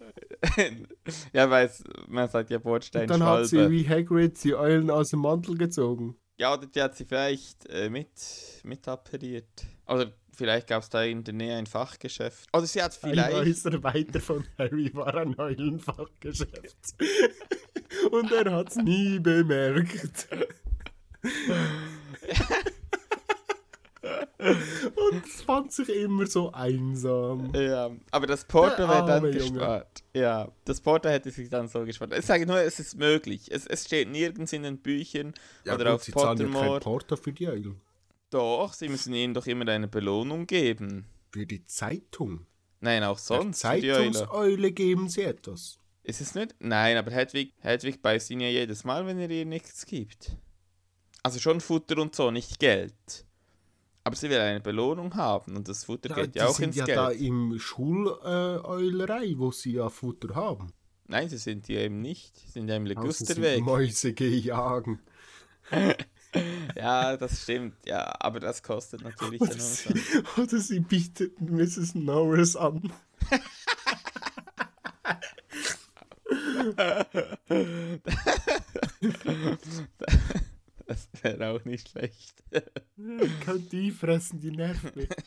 [1.32, 3.70] ja, weiß, man sagt ja Dann hat sie Bordsteinschwalbe.
[3.70, 6.16] wie Hagrid die Eulen aus dem Mantel gezogen.
[6.38, 8.10] Ja, oder die hat sie vielleicht äh, mit,
[8.64, 9.66] mit appariert.
[9.86, 12.48] Oder vielleicht gab es da in der Nähe ein Fachgeschäft.
[12.52, 13.36] Oder sie hat Ein vielleicht...
[13.36, 16.94] Häuser weiter von Harry war ein Eulenfachgeschäft.
[18.10, 20.28] Und er hat's nie bemerkt.
[24.94, 27.52] Und fand sich immer so einsam.
[27.54, 29.34] Ja, aber das Porto Der wäre dann Junge.
[29.38, 30.02] gespart.
[30.14, 32.14] Ja, das Porto hätte sich dann so gespart.
[32.18, 33.48] Ich sage nur, es ist möglich.
[33.52, 35.34] Es, es steht nirgends in den Büchern
[35.70, 36.80] oder auf sie zahlen ja kein Pottermore.
[36.80, 37.80] Porto für die Eulen.
[38.30, 41.04] Doch, sie müssen ihnen doch immer eine Belohnung geben.
[41.30, 42.46] Für die Zeitung.
[42.80, 43.66] Nein, auch Der sonst.
[43.66, 44.12] für die Eule.
[44.12, 45.78] Zeitungseule geben sie etwas.
[46.02, 46.54] Ist es nicht?
[46.60, 50.36] Nein, aber Hedwig, Hedwig beißt ihn ja jedes Mal, wenn er ihr nichts gibt.
[51.22, 52.94] Also schon Futter und so, nicht Geld.
[54.04, 56.76] Aber sie will eine Belohnung haben und das Futter geht die ja auch sind ins
[56.76, 56.98] ja Geld.
[56.98, 60.72] da im Schuleulerei, wo sie ja Futter haben.
[61.06, 62.38] Nein, sie sind ja eben nicht.
[62.38, 63.62] Sie sind ja im sind Ligusterweg.
[63.62, 65.00] Mäuse gejagen.
[66.76, 67.74] Ja, das stimmt.
[67.86, 69.92] Ja, aber das kostet natürlich Oder sie,
[70.36, 71.96] oder sie bietet Mrs.
[71.96, 72.92] Norris an.
[80.90, 82.42] Das wäre auch nicht schlecht.
[83.44, 85.08] Könnt die fressen, die nervt mich.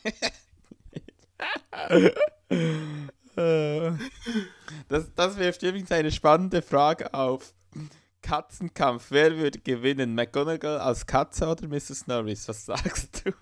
[3.36, 7.52] Das, das wirft übrigens eine spannende Frage auf.
[8.22, 10.14] Katzenkampf, wer würde gewinnen?
[10.14, 12.06] McGonagall als Katze oder Mrs.
[12.06, 12.46] Norris?
[12.46, 13.32] Was sagst du?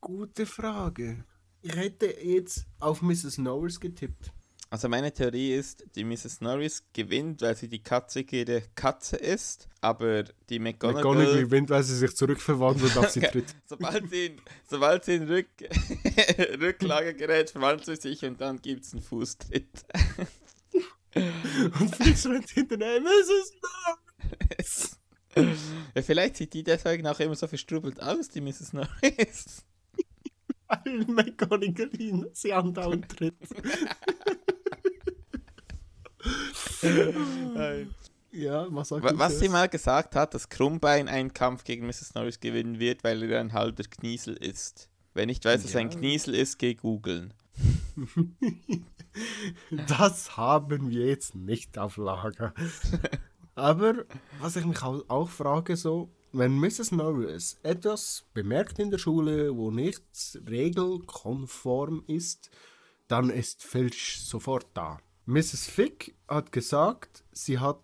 [0.00, 1.24] Gute Frage.
[1.60, 3.38] Ich hätte jetzt auf Mrs.
[3.38, 4.32] Norris getippt.
[4.72, 6.40] Also meine Theorie ist, die Mrs.
[6.40, 11.94] Norris gewinnt, weil sie die katzigere Katze ist, aber die McGonagall, McGonagall gewinnt, weil sie
[11.94, 13.54] sich zurückverwandelt auf sie tritt.
[13.66, 15.48] sobald sie in, sobald sie in Rück,
[16.58, 19.84] Rücklage gerät, verwandelt sie sich und dann gibt es einen Fußtritt.
[21.16, 22.98] Und Fix rennt hinterher.
[22.98, 23.52] Mrs.
[24.40, 24.98] Norris!
[25.94, 28.72] ja, vielleicht sieht die deswegen auch immer so verstrubelt aus, die Mrs.
[28.72, 29.66] Norris.
[30.66, 33.36] Weil McGonagall sie andauernd tritt.
[38.32, 42.14] Ja, was sagt Was sie mal gesagt hat, dass Krummbein einen Kampf gegen Mrs.
[42.14, 44.88] Norris gewinnen wird, weil er ein halber Kniesel ist.
[45.14, 45.98] Wer nicht weiß, was ein Ja.
[45.98, 47.34] Kniesel ist, geh googeln.
[49.86, 52.54] Das haben wir jetzt nicht auf Lager.
[53.54, 54.06] Aber
[54.40, 56.92] was ich mich auch, frage, so, wenn Mrs.
[56.92, 60.02] Norris etwas bemerkt in der Schule, wo nicht
[60.48, 62.50] regelkonform ist,
[63.08, 64.98] dann ist Filch sofort da.
[65.26, 65.66] Mrs.
[65.66, 67.82] Fick hat gesagt, sie hat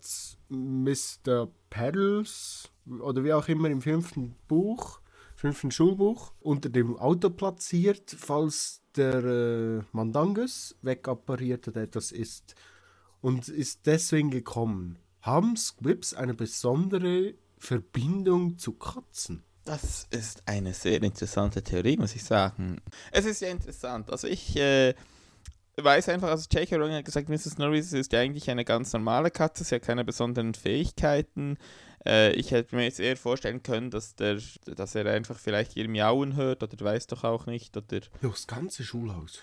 [0.48, 1.48] Mr.
[1.70, 2.70] Pedals
[3.00, 5.00] oder wie auch immer im fünften Buch,
[5.34, 12.54] fünften Schulbuch, unter dem Auto platziert, falls der äh, Mandangus wegappariert oder etwas ist.
[13.20, 14.98] Und ist deswegen gekommen.
[15.20, 19.42] haben Squibs eine besondere Verbindung zu Katzen?
[19.64, 22.80] Das ist eine sehr interessante Theorie, muss ich sagen.
[23.12, 24.10] Es ist ja interessant.
[24.10, 24.94] Also ich äh,
[25.84, 26.76] weiß einfach, also J.K.
[26.76, 27.58] Rowling hat gesagt, Mrs.
[27.58, 31.56] Norris ist ja eigentlich eine ganz normale Katze, sie hat keine besonderen Fähigkeiten.
[32.04, 35.88] Äh, ich hätte mir jetzt eher vorstellen können, dass, der, dass er einfach vielleicht ihr
[35.88, 37.76] Miauen hört oder weiß doch auch nicht.
[37.76, 39.40] Oder Ja, das ganze Schulhaus.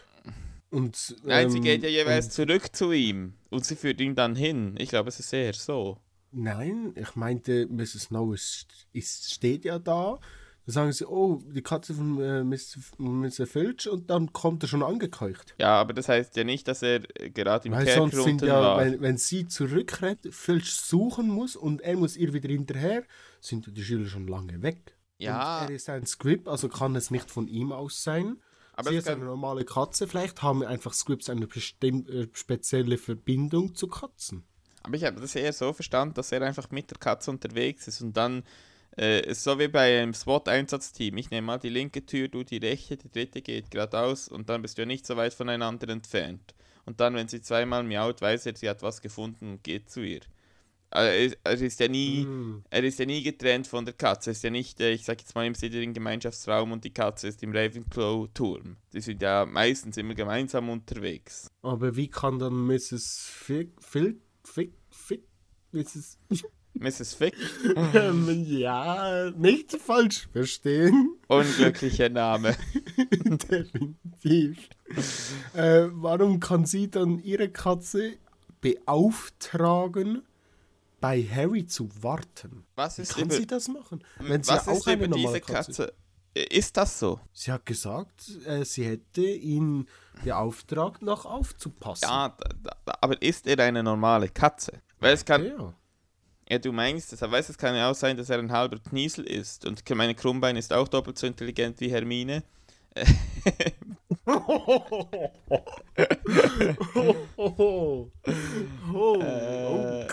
[0.72, 4.36] Und, Nein, sie ähm, geht ja jeweils zurück zu ihm und sie führt ihn dann
[4.36, 4.76] hin.
[4.78, 6.00] Ich glaube, es ist eher so.
[6.32, 8.12] Nein, ich meinte, Mrs.
[8.12, 10.20] Norris ist, steht ja da.
[10.66, 12.80] Dann sagen sie, oh, die Katze von äh, Mr.
[12.98, 13.46] Mr.
[13.46, 15.54] Filch und dann kommt er schon angekeucht.
[15.60, 18.42] Ja, aber das heißt ja nicht, dass er äh, gerade im Weil Kerker sonst sind
[18.42, 18.80] ja, war.
[18.80, 23.04] wenn, wenn sie zurückrennt, Filch suchen muss und er muss ihr wieder hinterher,
[23.42, 24.96] sind die Schüler schon lange weg.
[25.20, 25.62] Ja.
[25.62, 28.38] Und er ist ein Squib, also kann es nicht von ihm aus sein.
[28.74, 33.76] Aber sie ist eine normale Katze, vielleicht haben einfach Squibs eine bestimm äh, spezielle Verbindung
[33.76, 34.44] zu Katzen.
[34.84, 38.02] Aber ich habe das eher so verstanden, dass er einfach mit der Katze unterwegs ist
[38.02, 38.44] und dann
[38.98, 41.18] äh, ist so wie bei einem SWAT-Einsatzteam.
[41.18, 44.62] Ich nehme mal die linke Tür, du die rechte, die dritte geht geradeaus und dann
[44.62, 46.54] bist du ja nicht so weit voneinander entfernt.
[46.86, 50.02] Und dann, wenn sie zweimal miaut, weiß er, sie hat was gefunden und geht zu
[50.02, 50.22] ihr.
[50.92, 52.64] Also er, ist- er ist ja nie, Hm.
[52.70, 54.30] er ist ja nie getrennt von der Katze.
[54.30, 57.28] Er ist ja nicht, äh, ich sag jetzt mal, im sitteren Gemeinschaftsraum und die Katze
[57.28, 58.78] ist im Ravenclaw-Turm.
[58.94, 61.50] Die sind ja meistens immer gemeinsam unterwegs.
[61.64, 63.28] Aber wie kann dann Mrs.
[63.30, 65.24] Fick, Fick, Fick, Fick,
[65.72, 66.20] Mrs.
[66.78, 67.14] Mrs.
[67.14, 67.36] Fick,
[67.94, 71.18] ähm, ja, nicht falsch verstehen.
[71.28, 72.56] unglücklicher Name.
[73.50, 74.70] Definitiv.
[75.54, 78.18] äh, warum kann sie dann ihre Katze
[78.62, 80.24] beauftragen,
[81.00, 82.66] bei Harry zu warten?
[82.76, 84.04] Was Wie ist kann über, sie das machen?
[84.20, 85.94] Wenn sie was ja auch ist eine normale diese Katze Katze?
[86.50, 87.20] Ist das so?
[87.32, 89.88] Sie hat gesagt, äh, sie hätte ihn
[90.26, 92.04] beauftragt, nach aufzupassen.
[92.10, 94.82] Ja, da, da- aber ist er eine normale Katze?
[95.00, 95.74] Weil es kann, Ja.
[96.50, 98.80] Ja, du meinst es, aber weißt, es kann ja auch sein, dass er ein halber
[98.80, 99.66] Kniesel ist.
[99.66, 102.44] Und meine Krummbein ist auch doppelt so intelligent wie Hermine.
[104.26, 104.38] oh,
[108.94, 110.08] oh, Äh.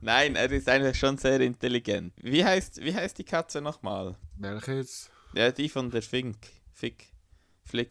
[0.00, 2.14] Nein, er ist eigentlich schon sehr intelligent.
[2.22, 4.16] Wie heißt, wie heißt die Katze nochmal?
[4.36, 5.10] Welches?
[5.34, 6.38] Ja, die von der Fink.
[6.72, 7.12] Fick.
[7.64, 7.90] Flick.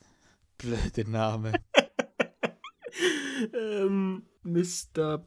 [0.57, 1.53] Blöder Name.
[3.53, 5.23] Ähm, Mr.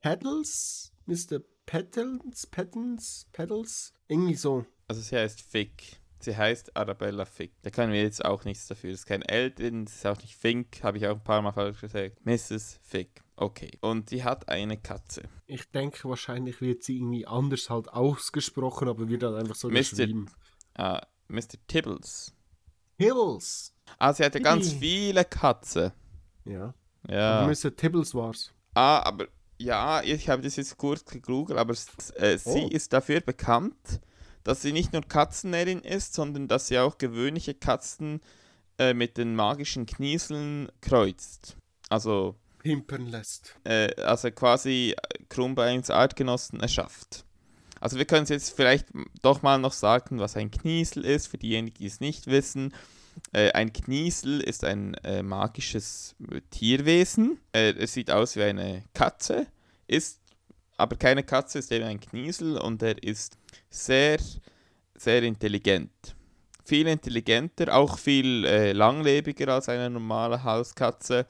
[0.00, 0.92] Pedals?
[1.06, 1.40] Mr.
[1.66, 2.46] Petals?
[2.46, 3.26] Petals?
[3.32, 3.92] Pedals?
[4.08, 4.64] Irgendwie so.
[4.86, 6.00] Also sie heißt Fick.
[6.20, 7.52] Sie heißt Arabella Fick.
[7.62, 8.90] Da können wir jetzt auch nichts dafür.
[8.90, 11.42] Es ist kein L drin, es ist auch nicht Fink, habe ich auch ein paar
[11.42, 12.24] Mal falsch gesagt.
[12.24, 12.80] Mrs.
[12.82, 13.22] Fick.
[13.36, 13.70] Okay.
[13.80, 15.22] Und die hat eine Katze.
[15.46, 19.78] Ich denke, wahrscheinlich wird sie irgendwie anders halt ausgesprochen, aber wird dann einfach so Mr.
[19.78, 20.26] geschrieben.
[20.74, 21.54] Ah, Mr.
[21.68, 22.32] Tibbles.
[22.96, 23.74] Hills!
[23.98, 25.92] Ah, sie hatte ganz viele Katze.
[26.44, 26.74] Ja.
[27.08, 27.40] Ja.
[27.40, 27.74] Aber Mr.
[27.74, 28.52] Tibbles war's.
[28.74, 29.28] Ah, aber
[29.58, 31.74] ja, ich habe das jetzt kurz gegoogelt, aber
[32.16, 32.68] äh, sie Oh.
[32.70, 34.00] ist dafür bekannt,
[34.44, 38.20] dass sie nicht nur Katzennärin ist, sondern dass sie auch gewöhnliche Katzen
[38.78, 41.56] äh, mit den magischen Knieseln kreuzt.
[41.88, 43.54] Also, Pimpern lässt.
[43.64, 47.24] äh, also quasi äh, Krummbeins Artgenossen erschafft.
[47.80, 48.86] Also wir können es jetzt vielleicht
[49.22, 52.74] doch mal noch sagen, was ein Kniesel ist, für diejenigen, die es nicht wissen.
[53.32, 57.38] Äh, ein Kniesel ist ein äh, magisches äh, Tierwesen.
[57.52, 59.46] Äh, es sieht aus wie eine Katze,
[59.86, 60.20] ist
[60.76, 63.36] aber keine Katze, ist eben ein Kniesel und er ist
[63.68, 64.18] sehr,
[64.94, 65.90] sehr intelligent.
[66.64, 71.26] Viel intelligenter, auch viel äh, langlebiger als eine normale Hauskatze.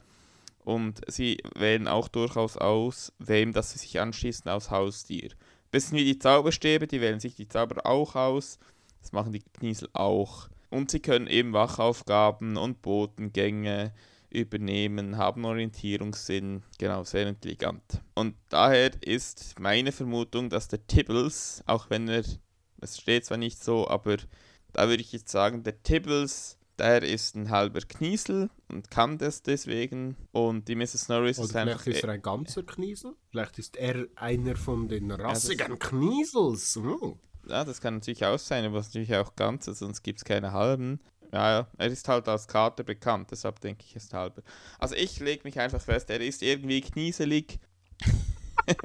[0.59, 5.31] Und sie wählen auch durchaus aus, wem dass sie sich anschließen aus Haustier.
[5.71, 8.59] Bisschen wie die Zauberstäbe, die wählen sich die Zauber auch aus.
[9.01, 10.49] Das machen die Kniesel auch.
[10.69, 13.93] Und sie können eben Wachaufgaben und Botengänge
[14.29, 18.01] übernehmen, haben Orientierungssinn, genau, sehr intelligent.
[18.13, 22.23] Und daher ist meine Vermutung, dass der Tibbles, auch wenn er,
[22.81, 24.17] es steht zwar nicht so, aber
[24.73, 29.41] da würde ich jetzt sagen, der Tibbles, der ist ein halber Kniesel und kann das
[29.41, 30.15] deswegen.
[30.31, 31.09] Und die Mrs.
[31.09, 31.81] Norris ist Oder einfach.
[31.81, 33.15] vielleicht ist er ein ganzer Kniesel.
[33.31, 36.75] Vielleicht ist er einer von den rassigen Kniesels.
[36.75, 37.19] Hm.
[37.49, 40.99] Ja, das kann natürlich auch sein, aber natürlich auch ganze, sonst gibt es keine halben.
[41.31, 44.41] Ja, er ist halt als Kater bekannt, deshalb denke ich, ist halber.
[44.79, 47.59] Also ich lege mich einfach fest, er ist irgendwie knieselig.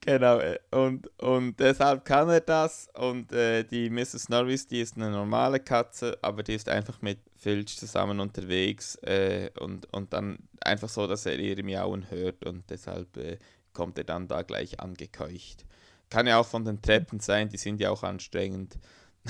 [0.00, 2.88] genau, äh, und, und deshalb kann er das.
[2.94, 4.28] Und äh, die Mrs.
[4.28, 9.50] Norris, die ist eine normale Katze, aber die ist einfach mit Filch zusammen unterwegs äh,
[9.58, 13.38] und, und dann einfach so, dass er ihre Miauen hört und deshalb äh,
[13.76, 15.66] kommt er dann da gleich angekeucht.
[16.08, 18.78] Kann ja auch von den Treppen sein, die sind ja auch anstrengend.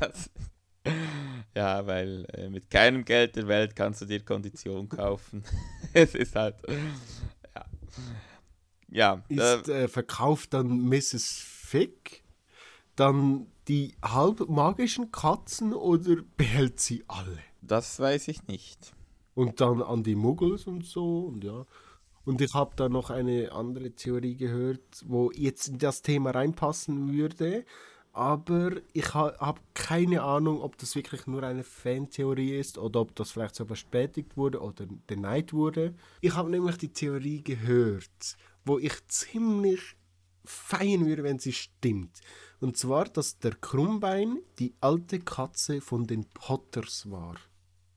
[0.00, 0.30] das,
[1.54, 5.44] Ja, weil äh, mit keinem Geld der Welt kannst du dir Kondition kaufen.
[5.92, 6.56] es ist halt.
[7.54, 7.64] Ja.
[8.88, 9.24] Ja.
[9.28, 11.42] Äh, Ist, äh, verkauft dann Mrs.
[11.44, 12.24] Fick
[12.96, 17.38] dann die halb magischen Katzen oder behält sie alle?
[17.60, 18.94] das weiß ich nicht.
[19.34, 21.66] Und dann an die Muggels und so und ja.
[22.28, 27.10] Und ich habe da noch eine andere Theorie gehört, wo jetzt in das Thema reinpassen
[27.10, 27.64] würde.
[28.12, 33.16] Aber ich ha habe keine Ahnung, ob das wirklich nur eine Fantheorie ist oder ob
[33.16, 35.94] das vielleicht so bestätigt wurde oder denied wurde.
[36.20, 39.96] Ich habe nämlich die Theorie gehört, wo ich ziemlich
[40.44, 42.20] feiern würde, wenn sie stimmt.
[42.60, 47.36] Und zwar, dass der Krummbein die alte Katze von den Potters war.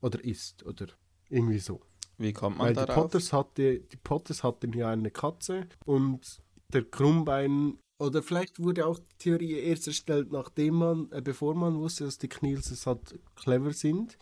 [0.00, 0.86] Oder ist, oder
[1.28, 1.82] irgendwie so.
[2.22, 3.04] Wie kommt man Weil die darauf?
[3.04, 6.40] Potters, hatte, die Potters hatten ja eine Katze und
[6.72, 11.78] der Krummbein, oder vielleicht wurde auch die Theorie erst erstellt, nachdem man, äh, bevor man
[11.78, 14.16] wusste, dass die Knilses halt clever sind.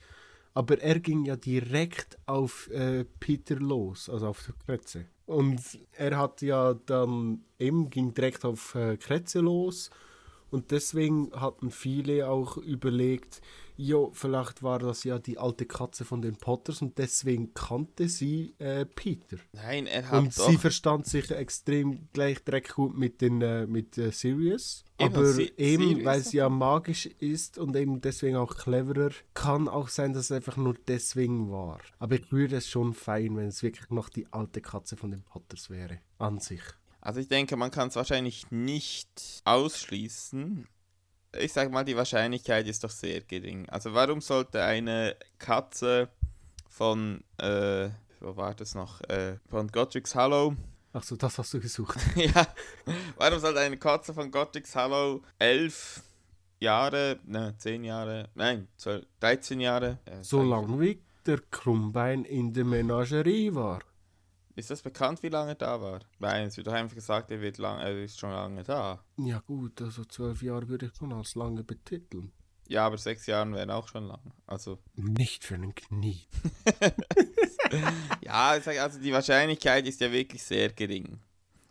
[0.53, 5.07] Aber er ging ja direkt auf äh, Peter los, also auf Kretze.
[5.27, 5.61] Und
[5.93, 9.91] er hat ja dann eben ging direkt auf äh, Kretze los.
[10.51, 13.41] Und deswegen hatten viele auch überlegt,
[13.77, 18.55] jo, vielleicht war das ja die alte Katze von den Potters und deswegen kannte sie
[18.59, 19.39] äh, Peter.
[19.53, 23.97] Nein, er hat Und sie verstand sich extrem gleich direkt gut mit den äh, mit
[23.97, 24.85] äh, Sirius.
[24.99, 29.11] Eben, Aber Si- eben, Sirius weil sie ja magisch ist und eben deswegen auch cleverer,
[29.33, 31.81] kann auch sein, dass es einfach nur deswegen war.
[31.99, 35.23] Aber ich würde es schon feiern, wenn es wirklich noch die alte Katze von den
[35.23, 36.01] Potters wäre.
[36.19, 36.61] An sich.
[37.01, 40.67] Also ich denke, man kann es wahrscheinlich nicht ausschließen.
[41.39, 43.69] Ich sage mal, die Wahrscheinlichkeit ist doch sehr gering.
[43.69, 46.09] Also warum sollte eine Katze
[46.69, 47.91] von, äh,
[48.21, 50.57] wo war das noch, äh, von Godric's Hollow,
[50.93, 51.99] Achso, das hast du gesucht.
[52.17, 52.49] ja,
[53.17, 56.03] warum sollte eine Katze von Godric's Hollow elf
[56.59, 62.53] Jahre, ne, zehn Jahre, nein, 12, 13 Jahre, äh, So lange wie der Krummbein in
[62.53, 63.81] der Menagerie war.
[64.61, 66.01] Ist das bekannt, wie lange er da war?
[66.19, 69.03] Nein, es wird doch einfach gesagt, er, wird lang, er ist schon lange da.
[69.17, 72.31] Ja gut, also zwölf Jahre würde ich schon als lange betiteln.
[72.69, 74.21] Ja, aber sechs Jahre wären auch schon lang.
[74.47, 76.27] Also, Nicht für einen Knie.
[78.21, 81.21] ja, ich sag, also die Wahrscheinlichkeit ist ja wirklich sehr gering.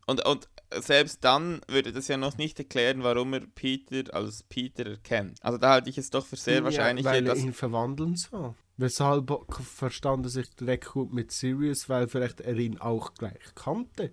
[0.07, 4.87] Und, und selbst dann würde das ja noch nicht erklären, warum er Peter als Peter
[4.87, 5.37] erkennt.
[5.43, 8.15] Also da halte ich es doch für sehr wahrscheinlich, ja, weil er dass, ihn verwandeln
[8.15, 8.55] sah.
[8.79, 9.29] Weshalb
[9.61, 14.09] verstand er sich direkt gut mit Sirius, weil vielleicht er ihn auch gleich kannte.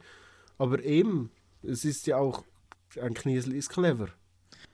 [0.59, 1.31] Aber eben,
[1.63, 2.43] es ist ja auch,
[3.01, 4.09] ein Kniesel ist clever.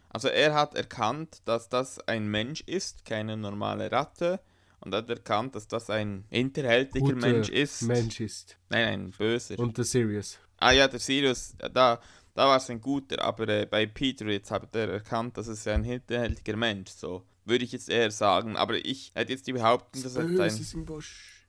[0.09, 4.41] also er hat erkannt, dass das ein Mensch ist, keine normale Ratte.
[4.81, 7.83] Und hat erkannt, dass das ein hinterhältiger Guter Mensch ist.
[7.83, 8.57] Mensch ist.
[8.71, 9.59] Nein, ein böser.
[9.59, 10.39] Und der Sirius.
[10.57, 12.01] Ah ja, der Sirius, da, da
[12.35, 15.85] war es ein guter, aber äh, bei Peter jetzt hat er erkannt, dass es ein
[15.85, 18.57] hinterhältiger Mensch, so würde ich jetzt eher sagen.
[18.57, 20.37] Aber ich hätte jetzt die Behauptung, dass ein,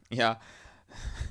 [0.09, 0.39] ja,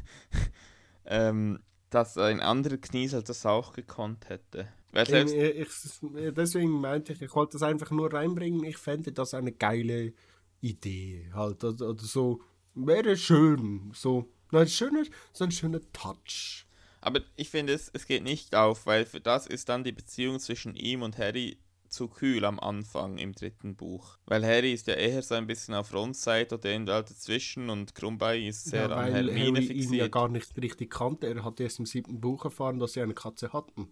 [1.06, 1.60] ähm,
[1.90, 4.68] dass ein anderer Kniesel das auch gekonnt hätte.
[4.92, 8.62] Weil selbst, ich, deswegen meinte ich, ich wollte das einfach nur reinbringen.
[8.64, 10.12] Ich fände das eine geile
[10.60, 11.30] Idee.
[11.34, 12.42] Halt, oder, oder so.
[12.74, 13.90] Wäre schön.
[13.94, 14.28] So.
[14.50, 16.66] Nein, schöner, so ein schöner Touch.
[17.00, 20.38] aber ich finde, es, es geht nicht auf, weil für das ist dann die Beziehung
[20.38, 21.56] zwischen ihm und Harry
[21.92, 24.18] zu kühl am Anfang im dritten Buch.
[24.26, 27.70] Weil Harry ist ja eher so ein bisschen auf Rons Seite oder in der dazwischen
[27.70, 29.92] und Krumbei ist sehr ja, an weil Hermine Harry fixiert.
[29.92, 31.26] ihn ja gar nicht richtig kannte.
[31.28, 33.88] Er hat erst im siebten Buch erfahren, dass sie eine Katze hatten.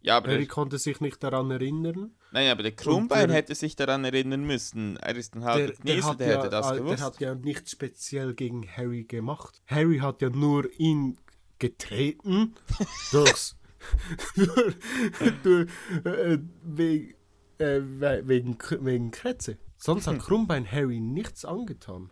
[0.00, 2.12] Ja, aber Harry der, konnte sich nicht daran erinnern.
[2.30, 4.96] nein, aber der Krummbein der- hätte sich daran erinnern müssen.
[4.98, 6.98] Er ist ein halber Der, der, Kniesel, hat der, ja, hätte das äh, gewusst.
[7.00, 9.60] der hat ja nichts speziell gegen Harry gemacht.
[9.66, 11.18] Harry hat ja nur ihn
[11.58, 12.54] getreten
[13.10, 13.56] durchs,
[14.36, 14.76] durch,
[15.42, 15.68] durch,
[16.04, 17.14] äh, wegen,
[17.58, 19.58] äh, we- wegen, wegen Kretze.
[19.76, 22.10] Sonst hat Krummbein Harry nichts angetan.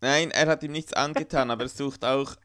[0.00, 2.36] Nein, er hat ihm nichts angetan, aber er sucht auch,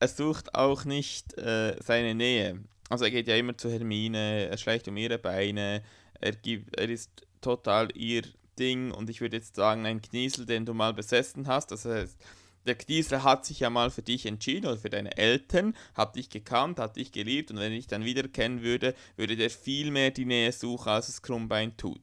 [0.00, 2.60] er sucht auch nicht äh, seine Nähe.
[2.88, 5.82] Also er geht ja immer zu Hermine, er schleicht um ihre Beine,
[6.20, 7.10] er, gibt, er ist
[7.40, 8.22] total ihr
[8.58, 12.18] Ding und ich würde jetzt sagen, ein Kniesel, den du mal besessen hast, das heißt,
[12.66, 16.30] der Kniesel hat sich ja mal für dich entschieden oder für deine Eltern, hat dich
[16.30, 20.10] gekannt, hat dich geliebt und wenn ich dann wieder kennen würde, würde der viel mehr
[20.10, 22.00] die Nähe suchen, als es Krummbein tut.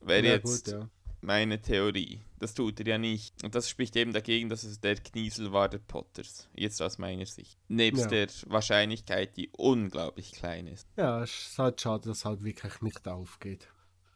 [0.00, 0.88] Wäre Ja, jetzt gut, ja.
[1.20, 2.20] meine Theorie.
[2.40, 3.42] Das tut er ja nicht.
[3.42, 6.46] Und das spricht eben dagegen, dass es der Kniesel war der Potters.
[6.54, 7.56] Jetzt aus meiner Sicht.
[7.68, 8.08] Nebst Ja.
[8.08, 10.86] der Wahrscheinlichkeit, die unglaublich klein ist.
[10.96, 13.66] Ja, es ist halt schade, dass es halt wirklich nicht aufgeht.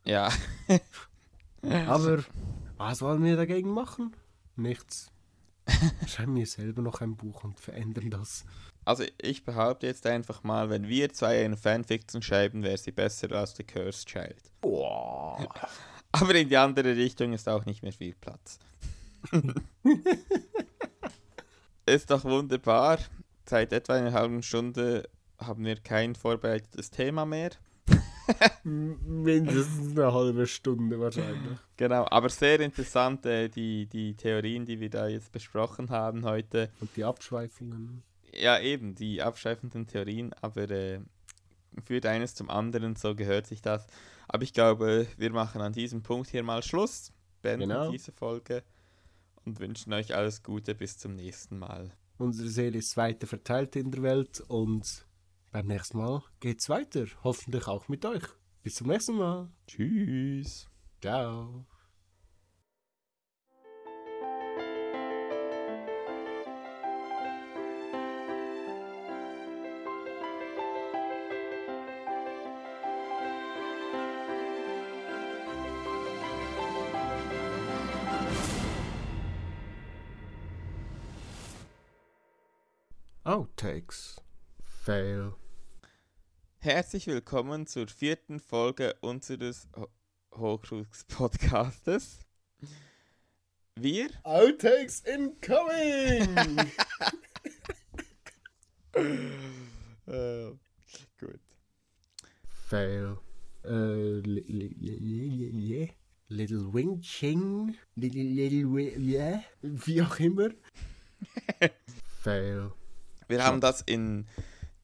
[0.04, 0.30] Ja.
[1.62, 2.22] Aber
[2.76, 4.14] was wollen wir dagegen machen?
[4.56, 5.10] Nichts.
[6.06, 8.44] Schreiben wir selber noch ein Buch und verändern das.
[8.84, 13.32] Also ich behaupte jetzt einfach mal, wenn wir zwei eine Fanfiction schreiben, wäre sie besser
[13.32, 14.50] als The Cursed Child.
[14.60, 15.46] Boah.
[16.12, 18.58] Aber in die andere Richtung ist auch nicht mehr viel Platz.
[21.86, 22.98] Ist doch wunderbar.
[23.46, 25.08] Seit etwa einer halben Stunde
[25.38, 27.50] haben wir kein vorbereitetes Thema mehr.
[28.64, 31.58] Mindestens eine halbe Stunde wahrscheinlich.
[31.76, 36.70] Genau, aber sehr interessant, äh, die, die Theorien, die wir da jetzt besprochen haben heute.
[36.80, 38.02] Und die Abschweifungen.
[38.34, 41.00] Ja, eben, die abschweifenden Theorien, aber äh,
[41.84, 43.86] führt eines zum anderen, so gehört sich das.
[44.28, 47.12] Aber ich glaube, wir machen an diesem Punkt hier mal Schluss,
[47.42, 47.90] beenden Genau.
[47.90, 48.62] diese Folge
[49.44, 51.90] und wünschen euch alles Gute bis zum nächsten Mal.
[52.18, 55.06] Unsere Serie ist weiter verteilt in der Welt und
[55.58, 57.06] beim nächsten Mal geht's weiter.
[57.24, 58.22] Hoffentlich auch mit euch.
[58.62, 59.50] Bis zum nächsten Mal.
[59.66, 60.68] Tschüss.
[61.00, 61.66] Ciao.
[83.24, 84.22] Outtakes.
[84.62, 85.34] Fail.
[86.68, 89.88] Herzlich willkommen zur vierten Folge unseres Ho-
[90.32, 92.18] Horcrux Podcastes.
[93.74, 96.58] Wir, Outtakes incoming!
[100.06, 100.50] äh,
[101.18, 101.40] gut,
[102.66, 103.16] Fail.
[103.64, 105.92] Äh, li, li, li, li, li,
[106.28, 107.78] Little Wing Ching.
[107.94, 109.42] Little, little, wi- yeah.
[109.62, 110.50] Wie auch immer.
[112.20, 112.72] Fail.
[113.26, 114.26] wir haben das in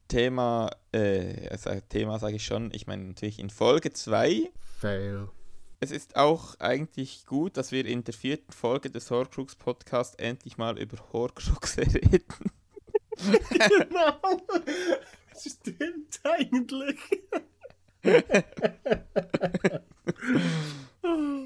[0.07, 4.49] Thema, äh, also Thema sage ich schon, ich meine natürlich in Folge 2.
[4.79, 5.29] Fail.
[5.79, 10.57] Es ist auch eigentlich gut, dass wir in der vierten Folge des Horcrux Podcasts endlich
[10.57, 12.23] mal über Horcruxe reden.
[13.49, 14.19] genau.
[15.37, 16.97] Stimmt eigentlich.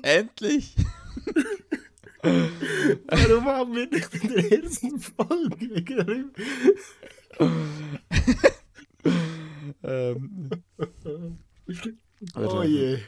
[0.04, 0.76] Endlich!
[2.22, 6.36] Warum haben wir nicht in der ersten Folge geredet?
[9.84, 10.50] Ähm,
[12.36, 13.00] Oh je.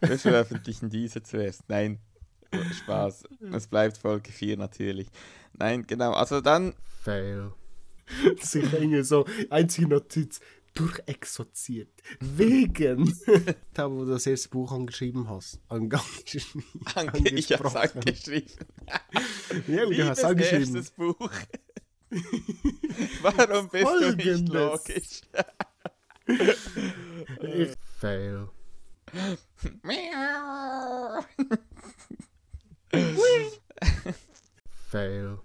[0.00, 1.62] Wir veröffentlichen diese zuerst.
[1.68, 1.98] Nein,
[2.82, 3.24] Spaß.
[3.52, 5.08] Es bleibt Folge 4 natürlich.
[5.54, 6.12] Nein, genau.
[6.12, 7.52] Also dann, Fail.
[8.40, 10.40] Sich hängen so, einzige Notiz,
[10.74, 11.90] durchexorziert.
[12.20, 13.14] Wegen.
[13.74, 15.60] da, wo du das erste Buch angeschrieben hast.
[15.68, 16.64] Angeschrieben.
[16.94, 17.76] Ange ich Angesprochen.
[17.76, 18.52] angeschrieben.
[19.68, 20.74] Ja, du hast angeschrieben.
[20.76, 21.30] erstes Buch.
[23.22, 24.50] Warum bist du nicht Folgendes.
[24.50, 25.22] logisch?
[27.98, 28.48] Fail.
[34.90, 35.38] Fail.